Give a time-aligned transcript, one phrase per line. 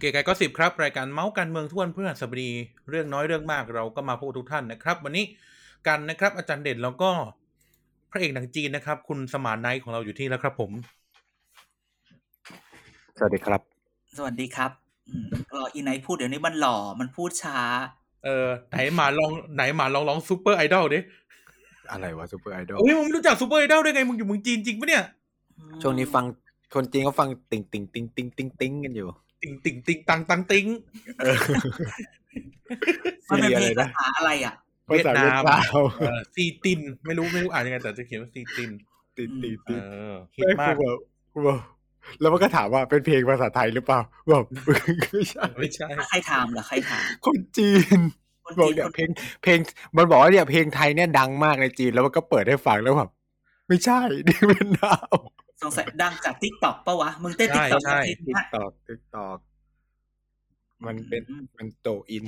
[0.00, 2.50] เก๋ไก่ก็สิบครับ รายการเมาส์การเมืองทุกวันเพื่อนสบดี
[2.90, 5.24] เรื่องน้อยเรื่องมากเราก็มาพบกับทุกท่านนะครับ วันนี้
[5.86, 7.10] กันนะครับอาจารย์เด่นแล้วก็
[8.10, 10.70] พระเอกหนังจีนนะครับ คุณสมานไนท์ของเราอยู่ที่แล้วครับ ผม
[13.18, 13.60] สวัสดีครับ
[14.16, 14.70] สวัสดีครับ
[15.08, 17.58] อืมรออีไนท์พูดเดี๋ยวนี้มันหล่อมันพูดช้า
[18.24, 21.00] เออไหนมาลองไหนมาลองร้องซูเปอร์ไอดอลดิ
[21.90, 25.04] อะไรวะซูเปอร์ไอดอลโอ้ยมึงไม่รู้จักซูเปอร์ไอดอลได้ไงมึงอยู่เมืองจีนจริงปะเนี่ย
[25.82, 26.24] ช่วงนี้ฟัง
[26.74, 29.08] คนจีนเขาฟังติ่งติ่งติ่งติ่งติ่งติ่งกันอยู่
[29.42, 30.66] ติงติงติงตังตังติง
[31.18, 31.36] เออ
[33.30, 34.54] มันเป็นซีเพลอะไรงนะภาษาอะไรอะ
[34.88, 35.62] ภาษาเวียดนาม
[36.00, 38.70] เออซีติน ไม่รู้ไม่รู้อ่านยังไงแต่จะเขียนว่าซีติน
[39.16, 40.98] ติ่งติ่งเอติ่งอฮิตไม่มากกูบอก
[41.32, 41.60] กูบอก
[42.20, 44.00] แล้วมันก็ถามว่าเป็นเพลงภาษาไทยหรือเปล่า
[44.32, 44.44] บอก
[45.08, 47.98] ไม่ใช่ไม่ใช่ใครถามเหรอใครถามคนจีน
[48.44, 49.10] คนบอกจีนเนี่ยคนเพลง
[49.42, 49.58] เพลง
[49.96, 53.10] มันบอกว่าเนี่ยเพลงไทยเนี่ยดังมากในจีนแล้วมันก็เปิดให้ฟังแล้วแบบ
[53.68, 55.16] ไม่ใช่นี่เวียดนาม
[55.62, 59.38] สงสัยดังจากทิกตอกปะวะ มึงเต้นทิกตอกใช่ติ๊กตอกติ๊กตอก
[60.86, 61.22] มันเป็น
[61.56, 62.24] มันโตอิน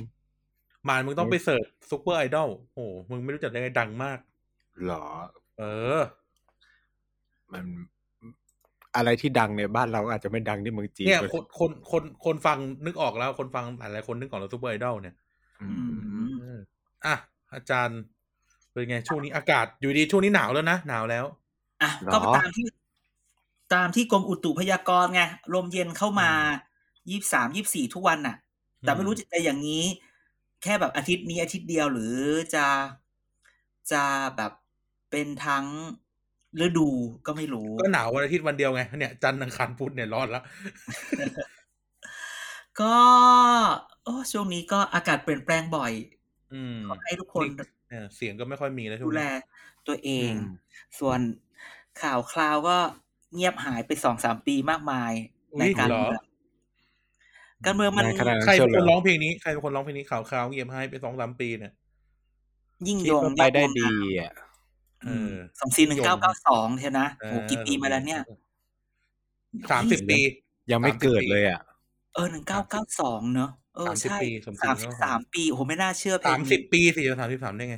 [0.87, 4.19] มานมึงต้องไป search ซูเปอร์ไอดอลโอ้มึงไม่รู้จักได้ไงดังมาก
[4.85, 5.05] หรอ
[5.57, 5.63] เอ
[5.97, 5.99] อ
[7.53, 7.65] มัน
[8.95, 15.15] อะไรที่ดังในบ้านเราอาจจะไม่ดังที่เมืองจีนเนี่ยก็คนคนคนคนฟังนึกออกแล้ว คนฟังหลายๆคนนึกออกแล้วซูเปอร์ไอดอลเนี่ย
[15.61, 16.59] อือืมมเออ
[17.05, 17.15] อะ
[17.53, 17.99] อาจารย์
[18.71, 21.25] เป็นไงช่วงนี้อากาศอยู่ดีช่วงนี้หนาวแล้วนะหนาวแล้ว
[21.81, 22.65] อะก็ตามที่
[23.73, 25.21] ตามที่กรมอุตุพยากรณ์ไง
[25.53, 26.29] ลมเย็นเข้ามา
[27.09, 28.35] ยี่สามยี่สี่ทุกวันน่ะ
[28.81, 29.83] แต่ไม่รู้จะจะอย่างนี้
[30.63, 32.15] แค่แบบอาทิตย์นี้อาทิตย์เดียวหรือ
[32.55, 32.65] จะ
[33.91, 34.03] จะ
[34.37, 34.51] แบบ
[35.11, 35.65] เป็นทั้ง
[36.65, 36.89] ฤดู
[37.25, 40.41] ก็ไม่รู้ ก็หนาววันอาทิตย์วันเดียวไงเนี่ย จันทร์อังคารพุธเนี่ยร้อนละ
[42.81, 42.95] ก็
[44.03, 45.91] โอ้ช่วงนี้ก็อากาศเปลี่ยนแปลงบ่อย
[46.53, 47.45] อืมขอให้ทุกคน
[47.89, 49.29] เออเสียงก็ไม่ค่อยมีแล้วช่วดูงแลนี้
[49.87, 50.55] ตัวเองอืม
[50.99, 51.19] ส่วน
[52.01, 52.77] ข่าวคราวก็
[53.33, 55.11] เงียบหายไปสองสามปีมากมาย
[55.53, 56.23] อุ๊ในยการเหรอเมือง
[57.65, 61.73] การเมืองมันในขณะใครเป็นคนร้องเพลงนี้ใครเป็นคนร้องเพลงนี้ข่าวคราวเงียบหายไปสองสามปีเนี่ย
[62.87, 63.87] ยิ่งคิยดงว่าไปได้ยอดวงดี
[64.19, 64.31] อะ
[65.03, 68.21] เออสองสี่หนึ่งเก้าเก้าสองเท่านะโหกี่ปีมาแล้วเนี่ย
[69.71, 70.19] สามสิบปี
[70.71, 71.59] ยังไม่เกิดเลยอะ
[72.13, 77.77] เออหนึ่งเก้าเก้าสองเนอะเออ30ใช่ปีสมจริงสามสิบสามปีโอ้โหไม่น่าเชื่อเพลสางมสิบนี้ปีสี่สามสิบสามได้ไง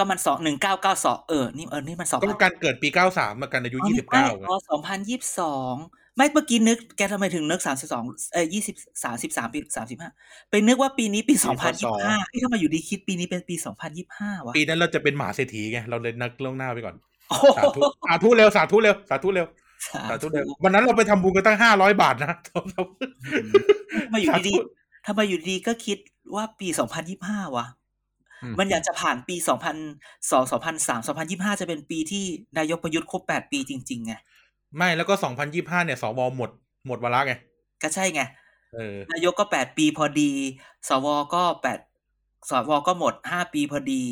[0.00, 5.74] ก็มันสองหนึ่งเก้าเก้าสองเออนี่เออนี่มันสองก็การเกิดปีเก้าสามมากันอายุยี่สิบเก้าอ๋อสองพันยี่สิบสอง
[6.16, 8.02] ไม่เมื่อกี้นึกแกทำไมถึงนึกสามสิบสอง
[8.32, 10.10] เออยี่สิบสามสิบสามปีสามสิบห้า
[10.50, 16.94] ไปนึกว่าปีนี้ปีสองพันยี่สิบห้าที่ทำไมอยู่ดีคิดปีนี้เป็นปีสองพันยี่สิบห้าวะปีนั้นเราจะเป็นหมาเศรษฐีไงเราเลยนักล่วงหน้าไปก่อน
[17.28, 19.46] โอ้สาธุสาธุเร็วสาธุเร็วสาธุเร็ว
[20.10, 25.98] สาธุเร็ววันนั้นเราไปทำบุญกันตั้งห้าร้อยบาทนะทำไมอยู่สาดีธุๆทำไมอยู่ดีๆก็คิด
[26.34, 27.79] ว่าปีสองพันยี่สิบห้าวะอื
[28.52, 29.76] มมันอยากจะผ่านปีสองพัน
[30.30, 32.24] สองสองพันสามสองพันยี่ห้าจะเป็นปีที่
[32.58, 34.14] นายกประยุทธ์ครบแปดปีจริงๆไง
[34.76, 36.50] ไม่แล้วก็สองพันยี่ห้าเนี่ยสวหมด
[36.86, 37.34] หมดวาระไง
[37.82, 38.22] ก็ใช่ไง
[38.74, 40.32] เออนายกก็แปดปีพอดี
[40.88, 41.78] สวก็แปด
[42.50, 44.02] สวก็หมดห้าปีพอดี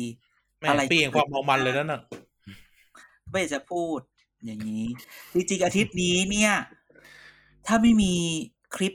[0.59, 2.01] แม่อะไรปีแห่งความเมามันเลยนั่นน่ะ
[3.29, 3.99] ไม่อยากจะพูด
[4.45, 4.85] อย่างนี้
[5.33, 6.53] จริงๆอาทิตย์นี้เนี่ย
[7.67, 8.13] ถ้าไม่มี
[8.75, 8.93] คลิป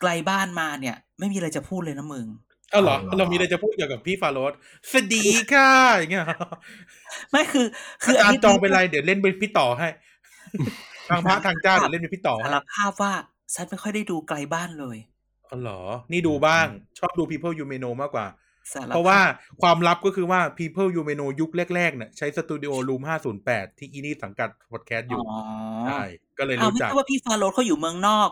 [0.00, 2.26] ไกลบ้านมาเนี่ย ไม่มีอะไรจะพูดเลยนะมึง
[2.76, 4.52] เอ้าเหรอเอาเหรอ เรามีอะไรจะพูดเกี่ยวกับพี่ฟาโรส
[4.90, 6.26] สวัสดีค่ะอย่างเงี้ย
[7.30, 7.66] ไม่คือ
[8.04, 9.88] คืออาจารทิย์ตจองเป็นไรเดี๋ยวเล่นเป็นพี่ต่อให้
[11.08, 13.12] ทางพระทางเจ้าเดี๋ยวเล่นเป็นพี่ต่อให้สารภาพว่า
[13.54, 14.96] ฉันไม่ค่อยได้ดูไกลบ้านเลย
[15.50, 15.80] อ๋อเหรอ
[16.12, 16.66] นี่ดูบ้าง
[16.98, 18.26] ชอบดู People You May Know มากกว่า
[18.74, 19.18] สารภพเพราะว่า
[19.62, 23.02] ความลับก็คือว่า People You May Know ยุคแรกๆเนี่ยใช้สตูดิโอรูม
[23.40, 25.38] 508 ที่อีนี่สังกัดพอดแคสต์อยู่อ๋อ
[25.86, 26.02] ใช่
[26.38, 28.30] ก็เลยอ้าวรู้ไม่จักใช่ว่าพี่ฟาโรสเขาอยู่เมืองนอก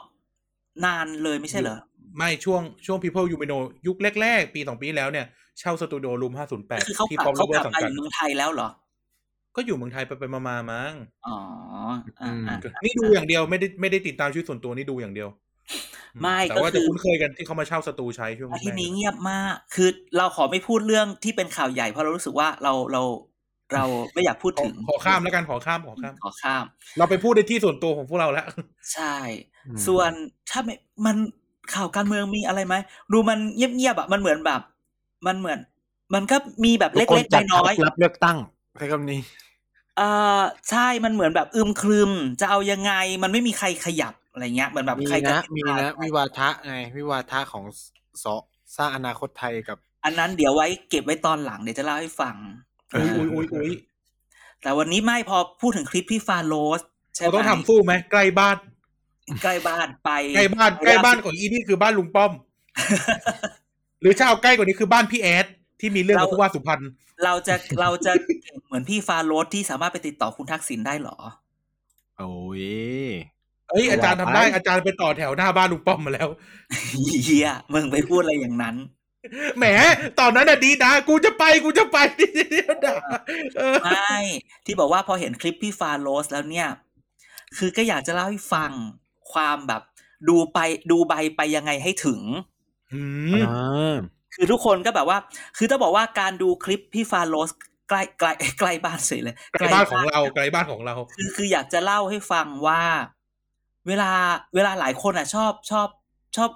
[0.85, 1.79] นานเลยไม่ใช่เหรอ
[2.19, 5.27] ไม่ช่วงช่วง People You May Know ยุคแรก ๆ ปีสองปีที่แล้วเนี่ย
[5.59, 6.33] เช่าสตูดิโอรูม
[6.87, 8.69] คือเขา508ที่กลับป๊อปเขาเวกอลับร์สังมาอกัดยู่เมืองไทยแล้วเหรอ
[9.57, 10.93] ก็อยู่เมืองไทยไปไปมาๆมั้ง
[11.27, 11.39] อ๋อ
[12.21, 15.29] อ่าอ่านี่ดูอย่างเดียวไม่ได้ไม่ได้ติดตามชีวิตส่วนตัวนี่ดูอย่างเดียว
[16.23, 23.03] ไม่แต่ก็ว่าคืจะอคุ้นเคยกันที่เขามาเช่าสตูใช้ช่วงอาทิตย์นี้แรกเงียบมาก คือเราขอไม่พูดเรื่องที่เป็นข่าวใหญ่เพราะเรารู้สึกว่าเราเรา
[23.75, 23.85] เรา
[24.15, 26.65] ไม่อยากพูดขอถึง ขอข้ามแล้วกันขอข้ามขอข้ามขอข้าม
[26.99, 28.47] เราไปพูดในที่ส่วนตัวของพวกเราแล้ว
[28.93, 29.17] ใช่
[29.67, 30.11] อืมส่วน
[30.51, 30.75] ถ้าไม่
[31.07, 31.17] มัน
[31.73, 32.75] ข่าวการเมืองมีอะไรไหม
[33.13, 34.61] ดูมันเงียบๆอะมันเหมือนแบบ
[35.27, 35.59] มันเหมือน
[36.15, 38.39] มันก็มีแบบทุกคนเล็กจัดๆน้อยรับเลือกตั้ง
[38.79, 40.09] ใช้คำนี้ๆเอ่
[40.39, 47.65] อใช่มันเหมือนแบบอึมครึม จะเอายังไง มันไม่มีใครขยับอะไรเงี้ยเหมือนแบบมีใครจะนะมีนะวิวาทะไงวิวาทะของ
[48.25, 48.27] สส
[48.77, 52.37] สร้างอนาคตไทยกับ อันนั้นเดี๋ยวไว้เก็บไว้ตอนหลังเดี๋ยวจะเล่าให้ฟัง
[52.93, 53.71] อุ้ยอุ้ยอุ้ยอุ้ย
[54.63, 56.81] แต่วันนี้ไม่พอพูดถึงคลิปพี่ฟาโรส
[57.15, 58.57] ใช่เราไหมต้องทำสู้ไหมใกล้บ้าน
[59.43, 62.33] ใกล้บ้านไปใกล้บ้านใกล้บ้านของอีนี่คือบ้านลุงป้อม
[64.01, 65.47] หรือถ้าเอาใกล้กว่านี้คือบ้านพี่แอด
[65.81, 66.83] ที่มีเรื่องกับผู้ว่าสุพรรณ
[67.25, 68.13] เราจะเราจะ
[68.43, 71.19] เก่งเหมือนพี่ฟาโรสที่สามารถไปติดต่อคุณทักษิณได้เหรอ
[72.19, 72.33] โอ้
[72.63, 72.65] ย
[73.71, 76.29] เอ้ยอาจารย์ทำได้ว่าไปอาจารย์ไปต่อแถวหน้าบ้านลุงป้อมมาแล้ว
[77.25, 78.77] เฮียมึงไปพูดอะไรอย่างนั้น
[79.59, 79.65] แหม
[80.21, 81.99] ตอนนั้นอะดีนะ กูจะไปกูจะไป
[82.51, 82.97] เดี๋ยวด่า
[83.59, 84.15] เออไม่
[84.65, 86.69] ที่บอกว่าพอเห็นคลิปพี่ฟาโรสแล้วเนี่ย
[87.57, 88.73] คือก็อยากจะเล่าให้ฟัง
[89.35, 89.83] ความแบบ
[90.29, 90.59] ดูไป
[90.91, 92.21] ดูใบไปยังไงให้ถึง
[92.93, 93.03] อื
[93.33, 93.97] มอ่า
[94.35, 95.19] คือทุกคนก็แบบว่า
[95.57, 97.51] คือต้องบอกว่าการดูคลิปพี่ฟาโรส
[97.89, 102.83] ใกล้ใกล้ใกล้บ้านเฉยเลยไกลบ้านของเราไกลบ้านของเรา คือคืออยากจะเล่าให้ฟังว่า
[103.87, 104.13] เวลา
[104.55, 105.89] เวลาหลายคนอะ ชอบชอบ
[106.37, 106.51] ชอบ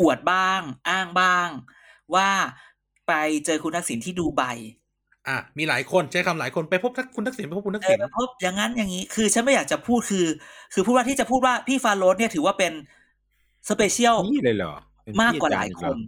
[0.00, 1.48] อวดบ้าง อ้างบ้าง
[2.14, 2.28] ว่า
[3.08, 3.12] ไป
[3.44, 4.42] เจอคุณทักษิณที่ดูไบ
[5.28, 10.26] อะมีหลายคนใช้คำหลายคนไปพบทักคุณทักษิณไปพบคุณทักเอษิอณไปพบอย่างนั้นอย่างนี้ คือฉันไม่อยากจะพูดคือ
[10.74, 12.72] คือพูดว่าที่จะพูดว่าพี่ฟาโรสเนี่ยถือว่าเป็น
[13.70, 15.98] สเปเชียลนี่เลยเหรอเป็นมากกว่าพี่หลายอจรคน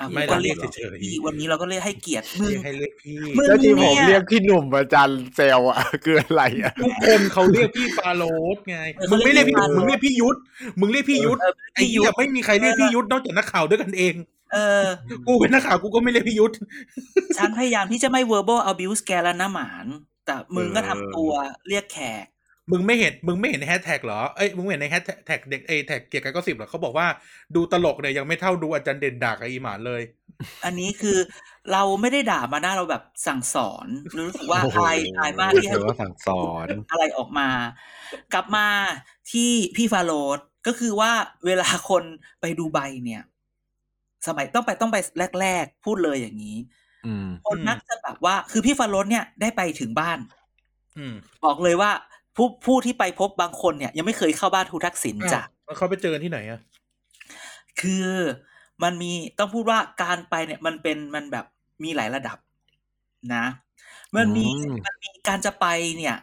[0.00, 8.24] อะไม่ก็ได้เรีเรียยกกเฉยพี่วันนี้เราก็เลยให้เกียรติๆมึงเรียกให้เรียกพี่มึงแล้วที่ผมเนี่ยเรียกพี่หนุ่มอาจารย์เซลอะคืออะไรอะทุกคนเขาเรียกพี่ฟาโร
[8.56, 10.36] สไงเออมึงไม่เรียกพี่เขาเรียกมึงเรียกพี่ยุทธ
[10.80, 14.14] มึงเรียกพี่ยุทธเออไอ้พี่เหี้ยุยทธไม่มีใครเรียกพี่ยุทธนอกจากนักข่าวด้วยกันเอง
[14.52, 14.84] เออ
[15.26, 16.54] กูเป็นนักข่าวกูก็ไม่เรียกพี่ยุทธ
[17.36, 19.86] ฉันพยายามที่จะไม่ verbal abuse แกแล้วนะหมาน
[20.26, 21.32] แต่มึงก็ทำตัว
[21.68, 22.26] เรียกแขก
[22.72, 27.06] มึงไม่เห็น มึงไม่เห็นในแฮชแท็กเหรอ เอ้ย มึงไม่เห็นในแฮชแท็กเด็กเอยแท็กเกียร์กันก็สิบเหรอเขาบอกว่า
[27.54, 30.02] ดูตลกเนี่ยยังไม่เท่าดูอาจารย์เด่นด่ากับอีหมานเลย
[30.64, 31.18] อันนี้คือ
[31.72, 33.86] เราไม่ได้ด่ามานะเราแบบสั่งสอน
[34.26, 37.48] รู้สึกว่าโอ้โหอายอายมากที่ให้เดี๋ยวว่าสั่งสอนอะไรออกมา
[38.32, 38.66] กลับมา
[39.30, 41.12] ที่พี่ฟาโรดก็คือว่า
[41.46, 42.04] เวลาคน
[42.40, 43.22] ไปดูใบเนี่ย
[44.28, 44.98] สมัยต้องไปต้องไป
[45.40, 46.56] แรก ๆ พูดเลยอย่างนี้
[47.06, 50.18] อืมคนอืมมักจะแบบว่า คือพี่ฟาโรดเนี่ยได้ไปถึงบ้าน
[50.98, 51.14] อืม
[51.44, 51.90] บอกเลยว่า
[52.36, 56.60] ผู้ผู้ที่ไปพบบางคนเนี่ย ยังไม่เคยเข้าบ้านทูทักษิณจ้ะแล้วเขาไปเจอกันที่ไหนอะ
[57.80, 58.08] คือ
[58.82, 61.46] มันมีต้องพูดว่าการไปเนี่ยมันเป็นมันแบบ
[61.84, 62.38] มีหลายระดับ
[63.34, 63.44] นะ
[64.16, 65.66] มันมีอืมมันมีการจะไป
[65.98, 66.16] เนี่ย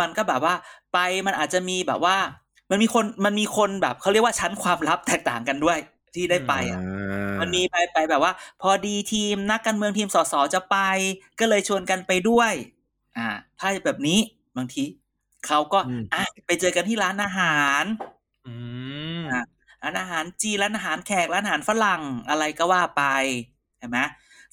[0.00, 0.54] มันก็แบบว่า
[0.92, 2.16] ไปมันอาจจะมีแบบว่า
[2.70, 5.78] มันมีคนมันมีคนแบบเขาเรียกว่าชั้นความลับแตกต่างกันด้วย
[6.16, 6.82] ที่ได้ไปอะ
[7.40, 8.32] มันมีไปไปแบบว่า
[8.62, 10.76] พอดีทีมนักการเมืองทีมสสจะไป
[11.38, 12.52] ก็เลยชวนกันไปด้วย
[13.16, 13.28] อ่า
[13.58, 14.18] ถ้าแบบนี้
[14.56, 14.84] บางที
[15.46, 17.84] เขาก็อืมอะไปเจอกันที่ร้านอาหาร
[18.44, 18.54] อื
[19.24, 19.40] มอะ
[19.82, 23.02] ร้านอาหารจีนร้านอาหารแขกร้านอาหารฝรั่งอะไรก็ว่าไป
[23.78, 23.98] เห็นไหม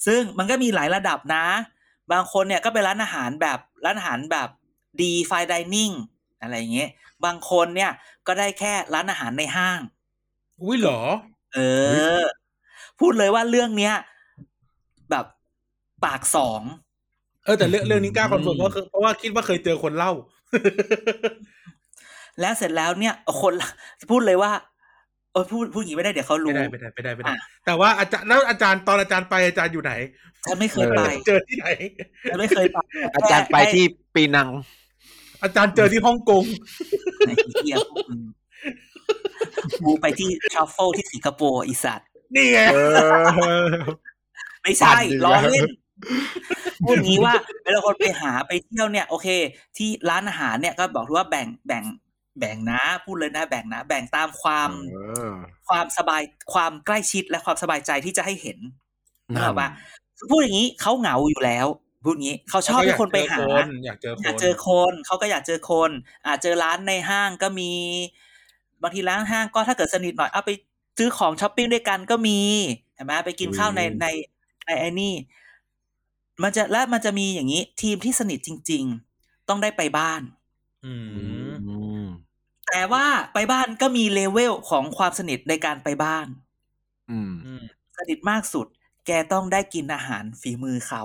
[0.06, 1.46] ซึ่งมันก็มีหลายระดับนะ
[2.12, 4.48] บางคนเนี่ยก็ไปร้านอาหารแบบร้านอาหารแบบ
[5.02, 5.90] ดีไฟดิเนิ่ง
[6.40, 6.90] อะไรอย่างเงี้ย
[7.24, 7.92] บางคนเนี่ย
[8.26, 9.80] ก็ได้แค่ร้านอาหารในห้าง
[10.62, 11.00] อุ้ยเหรอ
[11.56, 11.60] เอ
[12.20, 12.22] อ
[13.00, 13.94] พูดเลยว่าเรื่องเนี้ย
[15.10, 15.26] แบบ
[16.04, 16.62] ปากสอง
[17.44, 20.12] เออแต่เรื่องเรื่องนี้กล้า confirm เพราะเพราะว่าคิดว่าเคยเจอคนเล่า
[22.40, 23.68] และเสร็จแล้วเนี่ย คนละ
[24.10, 24.52] พูดเลยว่า
[25.32, 29.92] เออพูดพูดอย่างนี้ไม่ได้เดี๋ยวเขาไม่รู้ได้ไม่ได้ไม่ได้ไม่ได้อะแต่ว่าอาจารย์แล้วอาจารย์ตอนอาจารย์ไปอาจารย์อยู่ไหน
[30.44, 31.66] ฉันไม่เคยไปเจอที่ไหน
[32.30, 32.78] ฉันไม่เคยไป
[33.14, 34.48] อาจารย์ไปที่ปีนัง
[35.42, 36.44] อาจารย์เจอที่ฮ่องกง
[37.26, 38.02] ไอ้เหี้ยพว
[39.06, 39.12] ก
[39.66, 42.78] มึงกูไปที่ทรัฟเฟิลที่สิงคโปร์อีสัตว์นี่ไงเอ
[43.22, 43.66] อ
[44.62, 45.68] ไม่ใช่ปั่นดีนะล้อเล่น
[46.84, 49.28] พูดงี้ว่าเวลาคนไปหาไปเที่ยวเนี่ย โอเค
[49.76, 51.84] ที่ร้านอาหารเนี่ยก็บอกว่าแบ่งแบ่ง
[52.38, 54.98] แบ่งนะ พูดเลยนะ แบ่งนะ แบ่งตามความเอ
[55.30, 55.32] อ
[55.68, 58.58] ความสบายความใกล้ชิดและความสบายใจที่จะให้เห็น
[59.34, 59.68] นั่นึนกออกปะ
[60.18, 61.66] คือพูดอย่างนี้เขาเหงาอยู่แล้ว
[62.04, 63.38] พูดงี้เขาชอบให้คนไปหา
[63.84, 65.90] อยากเจอคอยากนเจอคนเขาก็อยากเจอคน
[66.26, 67.72] อาจเจอร้านในห้างก็มี
[68.82, 70.50] บางทีร้านห้างก็ถ้าเกิดสนิทหน่อยเอาไป
[70.98, 72.40] ซื้อของช้อปปิ้งด้วยกันก็มี
[72.94, 74.06] เห็นไหมไปกินข้าวในอืมใน
[74.66, 75.14] ในไอ้นี่
[76.42, 78.84] มันจะและมันจะมีอย่างนี้ ทีมที่สนิทจริง
[79.16, 80.22] ๆ ต้องได้ไปบ้าน
[80.84, 80.94] อื
[81.48, 82.06] มอืม
[82.66, 86.26] แต่ว่าไปบ้านก็มีเลเวลของความสนิทในการไปบ้าน
[87.10, 87.62] อืมอืม
[87.96, 88.66] สนิทมากสุด
[89.06, 91.02] แกต้องได้กินอาหารฝีมือเขา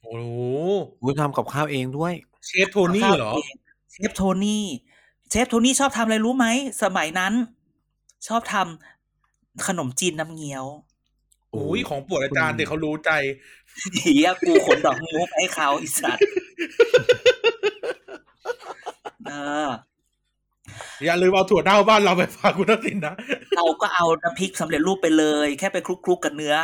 [0.00, 0.26] โอ้โห
[1.02, 2.12] วุ้ทำกับข้าวเองด้วย
[2.46, 3.32] เชฟโทนี่เหรอ
[3.92, 4.64] เชฟโทนี่
[5.30, 6.46] เชฟโทนี่ชอบทำอะไรรู้ไหม
[6.82, 7.32] สมัยนั้น
[8.28, 10.64] ชอบทำขนมจีนน้ำเงี้ยว
[11.52, 13.10] โอ้ยของโปวดอาจารย์เด็กเขารู้ใจ
[13.94, 16.22] เฮียกูขนดอกมุกให้เขาอีสัตว์
[19.28, 19.32] เอ
[19.66, 19.68] อ
[21.04, 23.14] อย่าลืมเอาถั่วเน่าบ้านเราไปฝากคุณทักษิณนะ
[23.56, 26.54] เราก็เอาน้ำพริกสำเร็จรูปไปเลย แค่ไปคลุกๆกับเนื้อ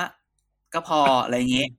[0.74, 1.70] ก็พออะไรอย่างเงี้ย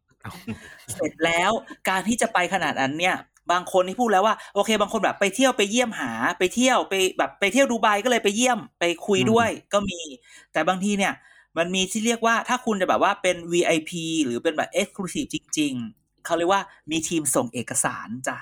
[0.94, 1.52] เสร็จแล้ว
[1.90, 3.16] การที่จะไปขนาดนั้นเนี่ย
[3.52, 10.00] บางคนที่พูดแล้วว่าโอเค บางคนแบบไปเที่ยวไปเยี่ยมหาไปเที่ยวไปแบบไปเที่ยวดูไบก็เลยไปเยี่ยมไปคุยด้วยก็มี
[10.54, 11.14] แต่บางทีเนี่ย
[11.58, 13.92] มันมีที่เรียกว่าถ้าคุณจะแบบว่าเป็น VIP
[14.26, 18.38] หรือเป็นแบบ Exclusive จริง ๆเขาเรียกว่ามีทีมส่งเอกสารจ้ะ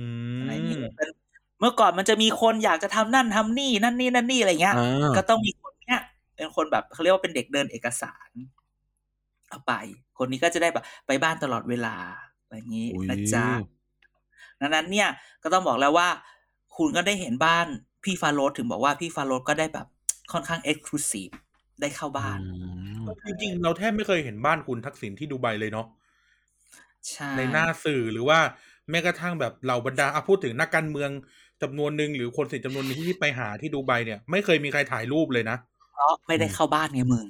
[0.00, 0.06] อื
[0.36, 1.08] มอะไรอย่างนี้เป็น
[1.60, 6.00] เมื่อก่อนมันจะมีคนอยากจะทำนั่นทำนี่นั่นนี่นั่นนี่อะไรเงี้ยอ่าก็ต้องมีคนเนี้ย
[6.36, 8.30] เป็นคนแบบเขาเรียกว่าเป็นเด็กเดินเอกสาร
[9.48, 9.72] เอาไป
[10.18, 11.96] คนนี้ก็จะได้แบบไปบ้านตลอดเวลา
[12.42, 13.46] อะไรอย่างนี้อุ๊ยนะจ๊ะ
[14.60, 15.08] ดังนั้นเนี่ย
[15.42, 16.08] ก็ต้องบอกแล้วว่า
[16.76, 17.66] คุณก็ได้เห็นบ้าน
[18.04, 19.86] พี่ฟาโรสถึงบอกว่าพี่ฟาโรสก็ได้แบบ
[20.32, 21.28] ค่อนข้างเอ็กซ์คลูซีฟ
[21.80, 22.38] ได้เข้าบ้าน
[23.26, 25.86] จริงๆ เราแทบไม่เคยเห็นบ้านคุณทักษิณที่ดูไบเลยเนาะ
[27.10, 28.38] ใช่ในหน้าสื่อหรือว่า
[28.90, 31.10] แม้กระทั่งแบบเหล่าบรรดาอะพูดถึงนักการเมือง
[31.62, 35.56] จำนวนหนึ่งหรือคนสิทธิ์จำนวนหนึงที่ไปหาที่ดูไบเนี่ย ไม่เคยมีใครถ่ายรูปเลยนะ
[35.94, 37.26] เพราะไม่ได้เข้าบ้านไงมึง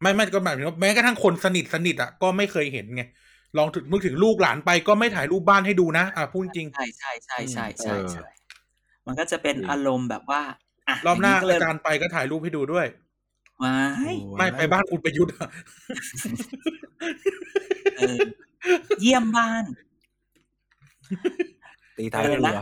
[0.00, 3.02] ไม่ไม่ก็หมายถึงว่าแม้กระทั่งคนสนิทสนิทอะก็ไม่เคยเห็นไง
[3.58, 8.26] ลองถึงนึกถึงลูกหลานไปก็ไม่ถ่ายรูปบ้านให้ดูนะอะพูดจริงใช่ใช่ใช่ใช่ใช่เออใช่
[9.06, 10.42] มันก็จะเป็นจริงอารมณ์แบบว่า
[10.88, 12.86] อะรอบหน้าย่งก็เลอายจารย์ไปก็ถ่ายรูปให้ดูด้วย
[13.58, 13.82] ไม่
[14.36, 15.48] ไม่ไปบ้านคุณประยุทธ์อะ
[17.96, 18.20] เออ
[19.00, 19.64] เยี่ยมบ้าน
[21.96, 22.58] ตีท้ายเออเรืนะอ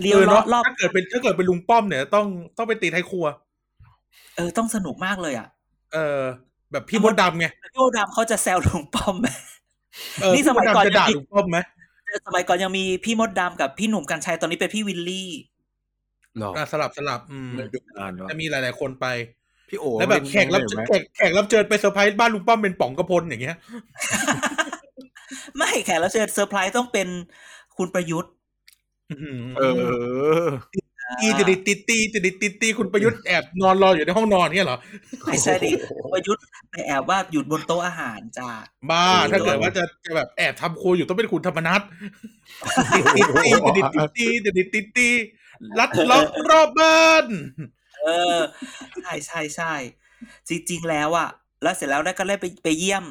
[0.00, 2.26] เลี้ยวออรอเนาะบรอบถ้าเกิดเป็นถ้าเกิดเป็นลุงป้อมเนี่ยต้อง
[2.56, 3.26] ต้องไปตีไทยครัว
[4.36, 5.48] เออต้องสนุกมากเลยอะ
[5.92, 6.20] เออ
[6.72, 9.59] แบบพี่มดดำไงพี่โอดำเขาจะแซวลุงป้อมไหมเออ
[10.34, 11.58] นี่สมัยก่อนพี่ดำจะด่ายังมีลุงป้อมไหม
[12.26, 15.30] สมัยก่อนยังมีพี่มดดำกับพี่หนุ่มกัญชัยตอนนี้เป็นพี่วิลลี่
[16.38, 19.06] หรออะสลับสลับ อืมไม่ดูงานวะจะมีหลาย ๆ คนไป
[19.68, 23.56] พี่โอแล้วแบบแขกรับเล่นไหมแขกแขกรับเชิญไปเซอร์ไพรส์บ้านลุงป้อมเป็นป๋องกระพลอย่างเงี้ย
[25.56, 27.08] ไม่แขกรับเชิญเซอร์ไพรส์ต้องเป็น
[27.76, 28.32] คุณประยุทธ์
[29.10, 30.46] อื้อหือ
[31.18, 34.78] เออตีจะดิตีตีจะดิตีตีคุณประยุทธ์แอบนอนรออยู่ในห้องนอนเนี่ยเหรอ
[35.24, 35.70] ไม่ใช่ดิ
[36.12, 38.50] ประยุทธ์ไปแอบว่าหยุดบนโต๊ะอาหารจ้า
[38.90, 41.80] บ้าเออถ้าเกิดว่าจะจะแบบแอบทำครัวอยู่ต้องเป็นคุณธรรมนัท
[42.92, 43.20] ตีตี
[43.66, 45.08] จะดิตีตีจะดิตีตี
[45.78, 47.26] ลัดล็อกรอบบ้าน
[48.02, 48.38] เออ
[49.02, 49.72] ใช่ใช่ใช่
[50.48, 51.28] จริงๆแล้วอะ
[51.62, 53.04] แล้วเสร็จแล้วได้ก็ได้ไปไปเยี่ยม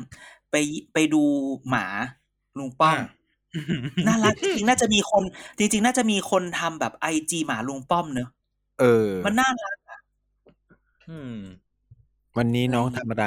[0.52, 0.56] ไป
[0.94, 1.24] ไปดู
[1.70, 1.86] หมา
[2.58, 2.98] ลุงป้อม
[4.08, 5.24] น่ารักจริงๆน่าจะมีคน
[5.58, 8.30] จริง ๆ น่าจะมีคนทำแบบไอจีหมาลุงป้อมเนอะ
[8.80, 9.78] เออ มันน่ารัก
[11.10, 11.36] อืม
[12.38, 13.26] วันนี้น้องทำอะไร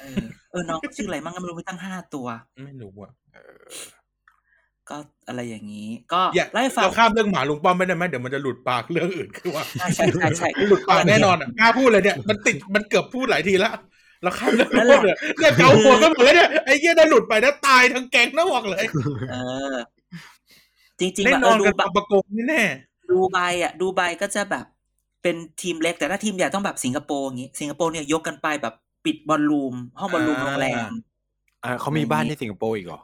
[0.00, 2.26] เออเออน้องชื่ออะไรมั่งก็ไม่รู้มีตั้งห้าตัว
[2.64, 3.12] ไม่รู้อะ
[4.90, 4.96] ก็
[5.28, 13.74] อะไรอย่างนี้ ก็อย่าไล่าให้ฟังเราข้ามเรื่องหมาลุงป้อมไม่ได้ไหมเดี๋ยวมันจะหลุดปากเรื่องอื่นคือว่าใช่ใช่ใช่ใช่หลุดปากแน่นอนอะกล้าพูดเลยเนี่ยมันติดมันเกือบพูดหลายทีแล้ว
[14.22, 18.84] เราข้ามเรื่องนั่นลุงแหป้อละมเลยเนี่ยเกาหัวกันหมดแล้วเนี่ยไอ้เหี้ยได้หลุดไปนะตายทั้งแก๊งนะบอกเลย
[19.30, 19.36] เอ
[19.72, 19.76] อ
[20.98, 22.62] จริงๆได้แบบนเออนอดูกันไบปะปะโกงนี่แน่
[23.10, 24.66] ดูไบอะ ดูไบก็จะแบบ
[25.22, 28.74] เป็นทีมเล็กแต่ถ้าทีมใหญ่ต้องแบบสิงคโปร์อย่างงี้สิงคโปร์เนี่ยยกกันไปแบบ
[29.04, 30.90] ปิดบอลลูมห้องบอลลูมอ่าโรงแรม
[31.64, 33.00] อ่าเขามีบ้านที่สิงคโปร์อีกเหรอ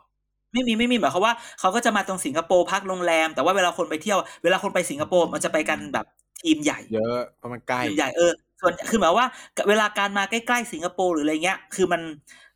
[0.53, 6.07] ไม่มีไม่มีหมายความว่าเขาก็จะมาตรงสิงคโปร์พักโรงแรม แต่ว่าเวลาคนไปเที่ยว เวลาคนไปสิงคโปร์มันจะไปกันแบบ
[6.43, 9.27] ทีมใหญ่ เยอะเพราะมันใกล้ทีมใหญ่เออ ส่วนคือหมายว่า
[9.69, 12.03] เวลาการมาใกล้ๆสิงคโปร์หรืออะไรเงี้ย คือมัน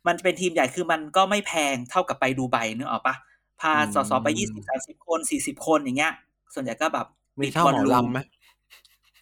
[0.07, 3.15] มันเป็นทีมใหญ่คือมันก็ไม่แพงเท่ากับไปดูไบนึกออกปะ
[3.61, 6.13] พาอืมสสไปยี่สิบสามสิบคนสี่สิบคนอย่างเงี้ย
[6.53, 7.07] ส่วนใหญ่ก็แบบ
[7.41, 8.19] มีเท่าหมอลำไหม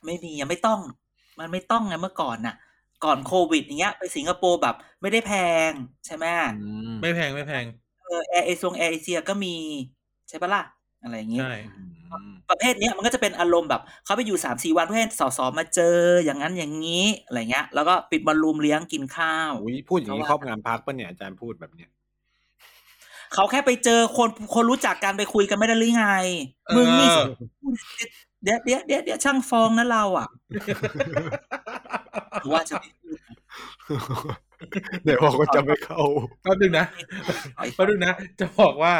[0.06, 0.80] ไม่มียังไม่ต้อง
[1.40, 2.56] มันไม่ต้องไงเมื่อก่อนน่ะ
[3.06, 5.34] ก่อนโควิดอย่างเงี้ย ไปสิงคโปร์แบบไม่ได้แพ
[5.70, 5.72] ง
[6.06, 6.26] ใช่ไหม
[6.62, 7.66] อืมไม่แพงไม่แพง
[8.02, 9.56] เออแอร์เอซงแอร์เอเชียก็มี
[10.30, 10.64] ใช่ปะล่ะ
[11.04, 21.90] อะไรอย่างงี้ใช่อืมประเภทเนี้ยมันก็จะเป็นอารมณ์แบบเขาไปอยู่สามสี่วันเพื่อให้สสมาเจออย่างนั้นอย่างนี้อะไรเงี้ย แล้วก็ปิด ballroom เลี้ยงกินข้าวอุ้ยพูดอย่างนี้เพครราะอว่าบงานพักปะเนี่ยอาจารย์พูดแบบเนี้ย
[23.34, 26.08] เขาแค่ไปเจอคนคนรู้จักกันไปคุยกันไม่ได้หรือไง
[26.76, 27.26] มึงนี่เออ
[28.44, 30.28] เดี๋ยวเดี๋ยวเดี๋ยวเดี๋ยวช่างฟองนะเราอะ
[32.54, 33.18] ว่าจะไม่พูด
[35.04, 36.02] เดี๋ยวบอกว่าจะไม่เข้า
[36.42, 36.86] แป๊บนึงนะ
[37.76, 38.94] แป๊บนึงนะ จะบอกว่า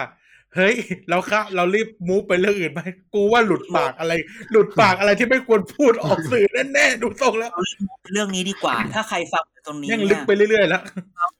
[0.56, 0.76] เฮ้ย
[1.10, 2.80] เราค่ะเรารีบมูฟไปเรื่องอื่นไป
[3.14, 4.14] กูว่าหลุดปากอะไร
[4.52, 7.52] หลุดปากอะไรที่ไม่ควรพูดออกสื่อแน่ๆดูทรงแล้ว
[8.12, 10.82] เรื่องนี้ดีกว่า ถ้าใครฟังตรงนี้ยังลึเนี่กยไปเรื่อยๆแล้ว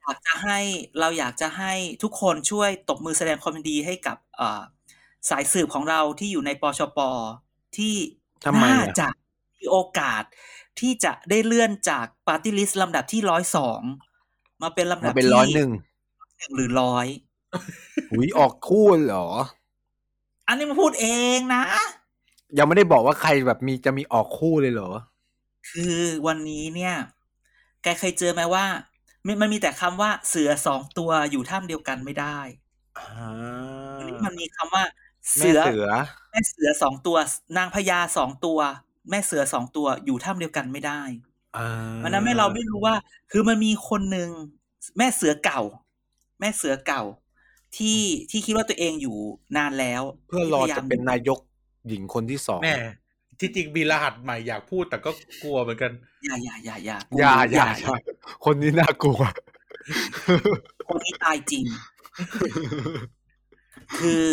[0.04, 0.60] อยากจะให้
[1.00, 4.62] เราอยากจะให้ทุกคนช่วยตบมือแสดงความยินดีให้กับเอ่อ
[5.30, 7.00] สายสืบของเราที่อยู่ในปชป
[7.78, 7.96] ที่
[8.46, 9.08] ทำไมอะน่าจะ
[9.58, 10.24] มีโอกาส
[10.80, 13.82] ที่จะได้เลื่อนจากปาร์ตี้ลิสต์ลำดับที่ร้อยสอง
[14.62, 15.72] มาเป็นลำดัมาบเป็นที่ร้อยหนึ่ง
[16.38, 17.08] หนึ่งหรือร้อย
[18.12, 19.28] อุ้ยออกคู่เหรอ
[20.48, 21.64] อันนี้มาพูดเองนะ
[22.58, 24.92] ยังไม่ได้บอกว่าใครแบบมีจะมีออกคู่เลยเหรอ
[25.70, 26.96] คือวันนี้เนี่ย
[27.84, 28.66] แกเคยเจอไหมว่า
[29.26, 32.38] มันมันมีแต่คำว่าเสือสองตัวอยู่ท่ามเดียวกันไม่ได้
[32.98, 33.08] อ่า
[33.98, 34.84] วันนี้มันมีคำว่า
[35.38, 35.90] แม่เสือ
[36.32, 37.18] แม่เสือสองตัว
[37.58, 38.60] นางพญาสองตัว
[39.10, 41.02] แม่เสือสองตัวอยู่ท่ามเดียวกันไม่ได้
[41.58, 41.68] อ่า
[42.04, 42.96] มันนั้นให้เราไม่รู้ว่า
[43.32, 44.30] คือมันมีคนหนึ่ง
[44.98, 45.62] แม่เสือเก่า
[46.40, 47.04] แม่เสือเก่า
[47.78, 48.02] ที่
[48.32, 49.18] ที่คิดว่าตัวเองอยู่
[49.58, 51.40] นานแล้ว เพื่อรอที่พยายาจะมเป็นนายก
[51.88, 52.78] หญิงคนที่สองแม่
[53.40, 55.12] ที่จริงมีรหัสใหม่อยากพูดแต่ก็
[55.44, 55.92] กลัวเหมือนกัน
[56.24, 57.96] อย่าอย่าอย่าอย่าอย่าอย่าอย่า
[58.46, 59.22] คนนี้น่ากลัว
[60.88, 61.64] คนนี้ตายจริง
[64.00, 64.26] คือ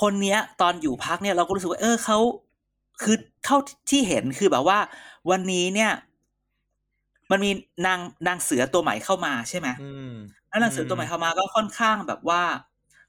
[0.00, 2.18] คนเนี้ย ตอนอยู่พักเนี่ยเราก็รู้สึกว่า เออเขา
[3.02, 3.58] คือเท่า
[3.90, 4.78] ที่เห็นคือแบบว่า
[5.30, 5.92] วันนี้เนี่ย
[7.30, 7.50] มันมี
[7.86, 9.68] นางนางเสือตัวใหม่เข้ามาใช่ไหม
[10.56, 12.42] อืมแล้วนางเสือตัวใหม่เข้ามาก็ค่อนข้างแบบว่า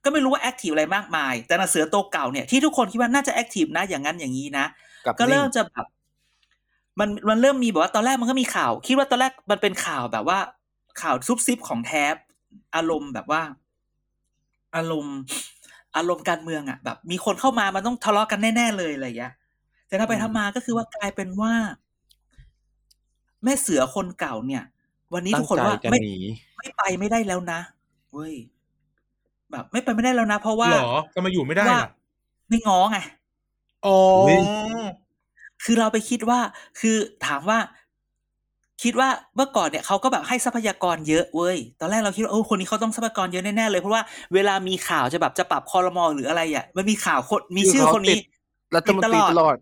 [0.03, 4.65] ก็ไม่รู้ว่าแอคทีฟอะไรมากมาย แต่นางเสือตัวเก่าเนี่ยที่ทุกคนคิดว่าน่าจะแอคทีฟนะอย่างนั้นอย่างนี้นะ
[5.05, 5.85] กับก็เริ่มนิ่งจะแบบ
[6.99, 10.39] มันมันเริ่มมีแบบว่าตอนแรกมันก็มีข่าว คิดว่าตอนแรกมันเป็นข่าวแบบว่า
[11.01, 12.15] ข่าวซุบซิบของแท็บ
[12.75, 13.41] อารมณ์แบบว่า
[14.75, 15.17] อารมณ์
[15.95, 19.33] อารมณ์การเมืองอะ แบบ มีคนเข้ามามันต้องทะเลาะกันแน่ๆเลยอะไรอย่างเงี้ย
[19.87, 21.53] แต่ถ้าไปทำมาก็คือว่ากลายเป็นว่า
[23.43, 24.63] แม่เสือคนเก่าเนี่ย
[25.13, 26.15] วันนี้ตั้ทุงกคนใจว่าจะไม่หนี
[26.57, 27.59] ไม่ไปไม่ได้แล้วนะ
[28.11, 28.33] เว้ย
[29.51, 31.89] แบบไม่ไปไม่ได้แล้วนะ เพราะว่าหรอก็มาอยู่ไม่ได้ว่าล่ะ
[32.49, 32.97] ไม่ง้อไง
[33.85, 33.97] อ๋อ
[35.63, 36.39] คือเราไปคิดว่า
[36.79, 37.59] คือถามว่า
[38.83, 44.01] คิดว่าเมื่อก่อนเนี่ยเขาก็แบบให้ทรัพยากรเยอะเว้ย ตอนแรกเราคิดว่าโอ้คนนี้เขาต้องทรัพยากรเยอะแน่ๆเลย เพราะว่า
[44.33, 48.19] เวลามีข่าวจะแบบจะปรับคอรมอหรืออะไรอะมันมีข่าวคนมีชื่อคนนี้
[48.75, 49.55] รัฐมนตรีตลอด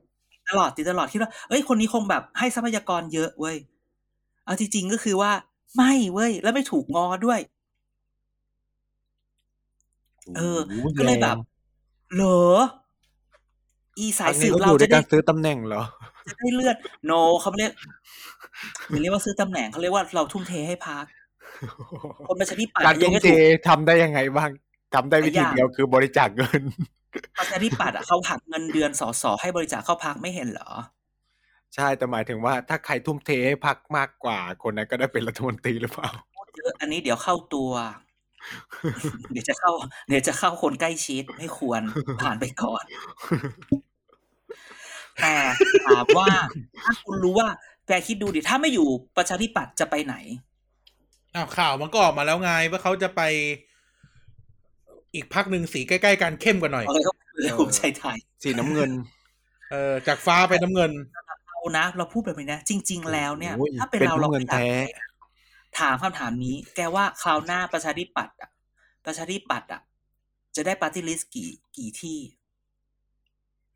[0.50, 3.56] ตลอดติดตลอดคิดว่าเอ้ยคนนี้คงแบบให้ทรัพยากรเยอะเว้ย
[4.46, 5.32] เอาจริงๆก็คือว่า
[5.76, 7.40] ไม่เว้ย แล้วไม่ถูกงอด้วย
[10.36, 11.38] เออโโหก็เลยแบบ
[12.14, 12.42] เหรอ
[14.00, 15.84] อีสายสืบเราอันนี้ก็อยู่ในจะได้การซื้อตำแหน่งเหรอ
[16.30, 16.76] จะได้เลื่อน
[17.06, 17.12] โน
[17.42, 17.74] เขาไม่เรียก
[18.90, 21.06] อย่าเรียกว่าซื้อตำแหน่งเขาเรียกว่าเราทุ่มเทให้พัก
[22.28, 24.50] คนประชาธิปัตย์การยัทุ่งมไม่เทถูกทำได้ยังไงบ้าง
[24.94, 26.62] ทำได้วิธีหลายอย่างเดียวคือบริจาคเงิน
[27.40, 30.70] ประชาธิปัตย์อะเขาหักเงินเดือนสสให้บริจาคเข้าพักไม่เห็นเหรอ
[31.76, 36.10] ใช่แต่หมายถึงว่าถ้าใครทุ่มเทให้พักมากกว่า คนนั้นก็ได้เป็นรัฐมนตรีหรือเปล่า
[36.56, 37.72] เยอะอันนี้เดี๋ยวเข้าตัว
[39.32, 39.72] เดี๋ยวจะเข้า
[40.10, 41.82] เดี๋ยวจะเข้าคนใกล้ชิดไม่ควร
[42.22, 42.84] ผ่านไปก่อน
[45.22, 45.36] แต่
[45.88, 46.28] ถามว่า
[46.84, 47.50] ถ้าคุณรู้ว่า
[47.88, 50.16] แกคิดดูดิถ้าไม่อยู่ประชาธิปัตย์จะไปไหน
[51.36, 53.22] อ้าวข่าวมันก็ออกมาแล้วไงว่าเขาจะไป
[55.14, 58.92] อีกพักหนึ่งสีใกล้ๆกันเข้มกว่าหน่อยเอาเลยเขาเลยภูมิใจไทยสีน้ำเงิน
[59.72, 61.25] เออจากฟ้าไปน้ำเงินเรา
[61.78, 65.06] นะ เราพูดแบบนี้นะ จริง ๆ แล้วเนี่ยโอ้ยถ้าเป็นเป็นเราเราเงิไม่นอยากแท้ไปอะ
[65.80, 68.50] ถามคำถามนี้ แกว่าคราวหน้าประชาธิปัตย์อะ
[69.06, 69.82] ประชาธิปัตย์อะ
[70.56, 72.20] จะได้ปาร์ตี้ลิสต์กี่กี่ที่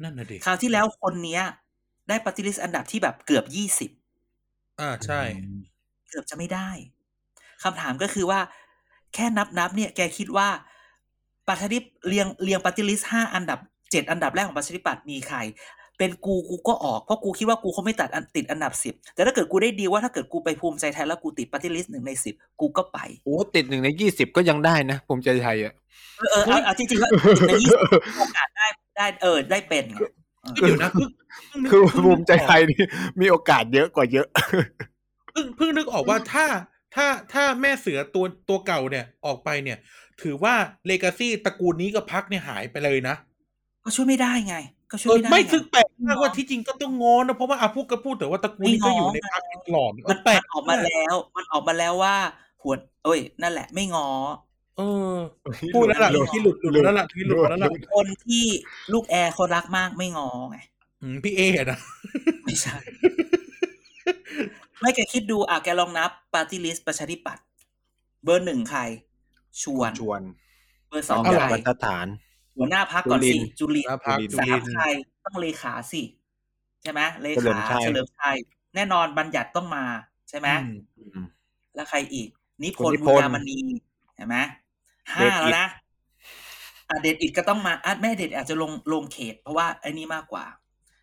[0.03, 1.43] นั่นน่ะดิคราวที่แล้วคนเนี้ย
[2.09, 3.91] ได้ปาร์ตี้ลิสต์อันดับที่แบบเกือบยี่สิบ
[4.79, 5.21] อ่าใช่
[6.09, 6.69] เกือบจะไม่ได้
[7.63, 8.39] คำถามก็คือว่า
[9.13, 10.49] แค่นับนับเนี่ย แกคิดว่า
[11.47, 13.59] ประชาธิปเรียงเรียงปาร์ตี้ลิสต์ห้าอันดับ
[13.91, 15.37] เจ็ดอันดับแรกของประชาธิปัตย์มีใคร
[15.99, 25.73] เป็นกูกูก็ออกเพราะกูคิดว่ากูคงไม่ตัดอันติดอันดับสิบแต่ถ้าเกิดกูได้ดีลว่าถ้าเกิดกูไปภูมิใจไทยแล้วกูติดปาร์ตี้ลิสต์หนึ่งในสิบกูก็ไปโอ้ติดหนึ่งในยี่สิบก็ยังได้นะภูมิใจไทยอะ
[26.17, 27.79] เออเออเอาเอาจริงๆแล้วติดในยี่สิบ
[28.19, 31.09] โอกาสได้ได้เออได้เป็นไงเออเดี๋ยวนะเพิ่ง
[31.69, 32.83] คือเพิ่งภูมิใจไทยนี่
[33.21, 34.27] มีโอกาสเยอะกว่าเยอะ
[35.31, 36.45] เพิ่งเพิ่งนึกออกว่าถ้า
[36.95, 39.77] ถ้าถ้าแม่เสือตัวตัวเก่าเนี่ยออกไปเนี่ย
[40.21, 40.55] ถือว่า
[40.87, 43.15] เลกาซี่ตระกูลนี้กับพักเนี่ยหายไปเลยนะ
[43.83, 44.57] ก็ช่วยไม่ได้ไง
[44.91, 52.15] ก็ช่วยเออไม่ได้ไม่ไงซึ่งแปลกมากว่าที่จริงก็ต้องงอนนะเพราะว่าอาพูดก็พูดแต่ว่าตระกูลนี้ก็อยู่ในพักตลอดมันแปลกออกมาแล้ว มันออกมาแล้วว่า
[52.61, 52.75] หัว
[53.05, 54.07] เอ้ย นั่นแหละ ไม่งอ
[54.77, 54.81] เอ
[55.13, 55.15] อ
[55.75, 58.43] พูดแล้วล่ะหลุดที่หลุดหลุดแล้วล่ะที่หลุดแล้วล่ะคนที่
[58.93, 60.57] ลูกแอร์เขารักมากไม่งอไง
[61.01, 61.79] อืมพี่เออะนะ
[62.45, 62.77] ไม่ใช่
[64.81, 67.45] ไม่แกคิดดูอะแกลองนับปาร์ตี้ลิสต์ประชาธิปัตย์
[68.23, 68.81] เบอร์หนึ่งใคร
[69.63, 70.21] ชวนชวน
[70.89, 72.07] เบอร์สองเอาใครบรรทัดฐาน
[72.57, 74.85] หัวหน้าพักก่อนสิจุลินแล้วพักจุจุสาลิมนใคร
[75.25, 76.01] ต้องเลขาสิ
[76.81, 78.35] ใช่ไหมเลเฉลิมขาชัยเฉลิมชัย
[78.75, 79.85] แน่นอนบัญญัติต้องมา
[80.29, 81.25] ใช่ไหมอืมอืม
[81.75, 82.27] แล้วใครอีก
[82.63, 83.59] นิพคุณนนิธ์พบุนธ์ญามณี
[84.15, 84.37] เห็นไหม
[85.17, 85.67] เดห้าชอิฐแล้วนะ
[86.89, 90.45] อะเดชอิดก็ต้องมาอะแม่เดชอาจจะลงลงเขต เพราะว่าไอ้นี่มากกว่า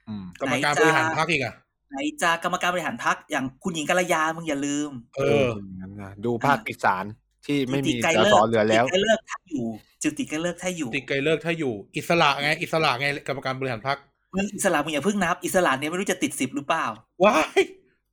[0.08, 1.54] อืมกรรมการบริหารพักอีกอะ
[1.90, 7.04] ไหนจะกรรมการบริหารพักอย่างคุณหญิงกัลยามึงอย่าลืม เอองั้นนะดูภาคอีสาน
[7.46, 9.66] ที่ไม่มีจุติไกรสเลิสกเหลือแล้วจุติไกรเลิกถ้าอยู่
[10.06, 13.98] จุติไกรเลิกถ้าอยู่ติดไกลเลิกถ้าอยู่ อิสระไง อิสระไงกรรมการบริหารพัก
[14.34, 16.86] มึงอิสระมึงอย่าเพิ่งนับ อิสระเนี่ยไม่รู้จะติดสิบหรือเปล่า
[17.24, 17.60] ว้าย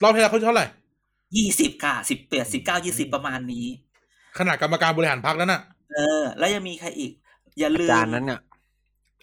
[0.04, 0.66] รอบที่แล้วเขาเท่าไหร่
[1.38, 3.66] ยี่สิบค่ะสิบแปดสิบเก้ายี่สิบประมาณนี้
[4.38, 5.62] ขนาดกรรมการบริหารพักแล้วน่ะ
[5.94, 7.12] เออ แล้วยังมีใครอีก
[7.60, 8.40] อย่าลือามจารย์นั้นเนี่ย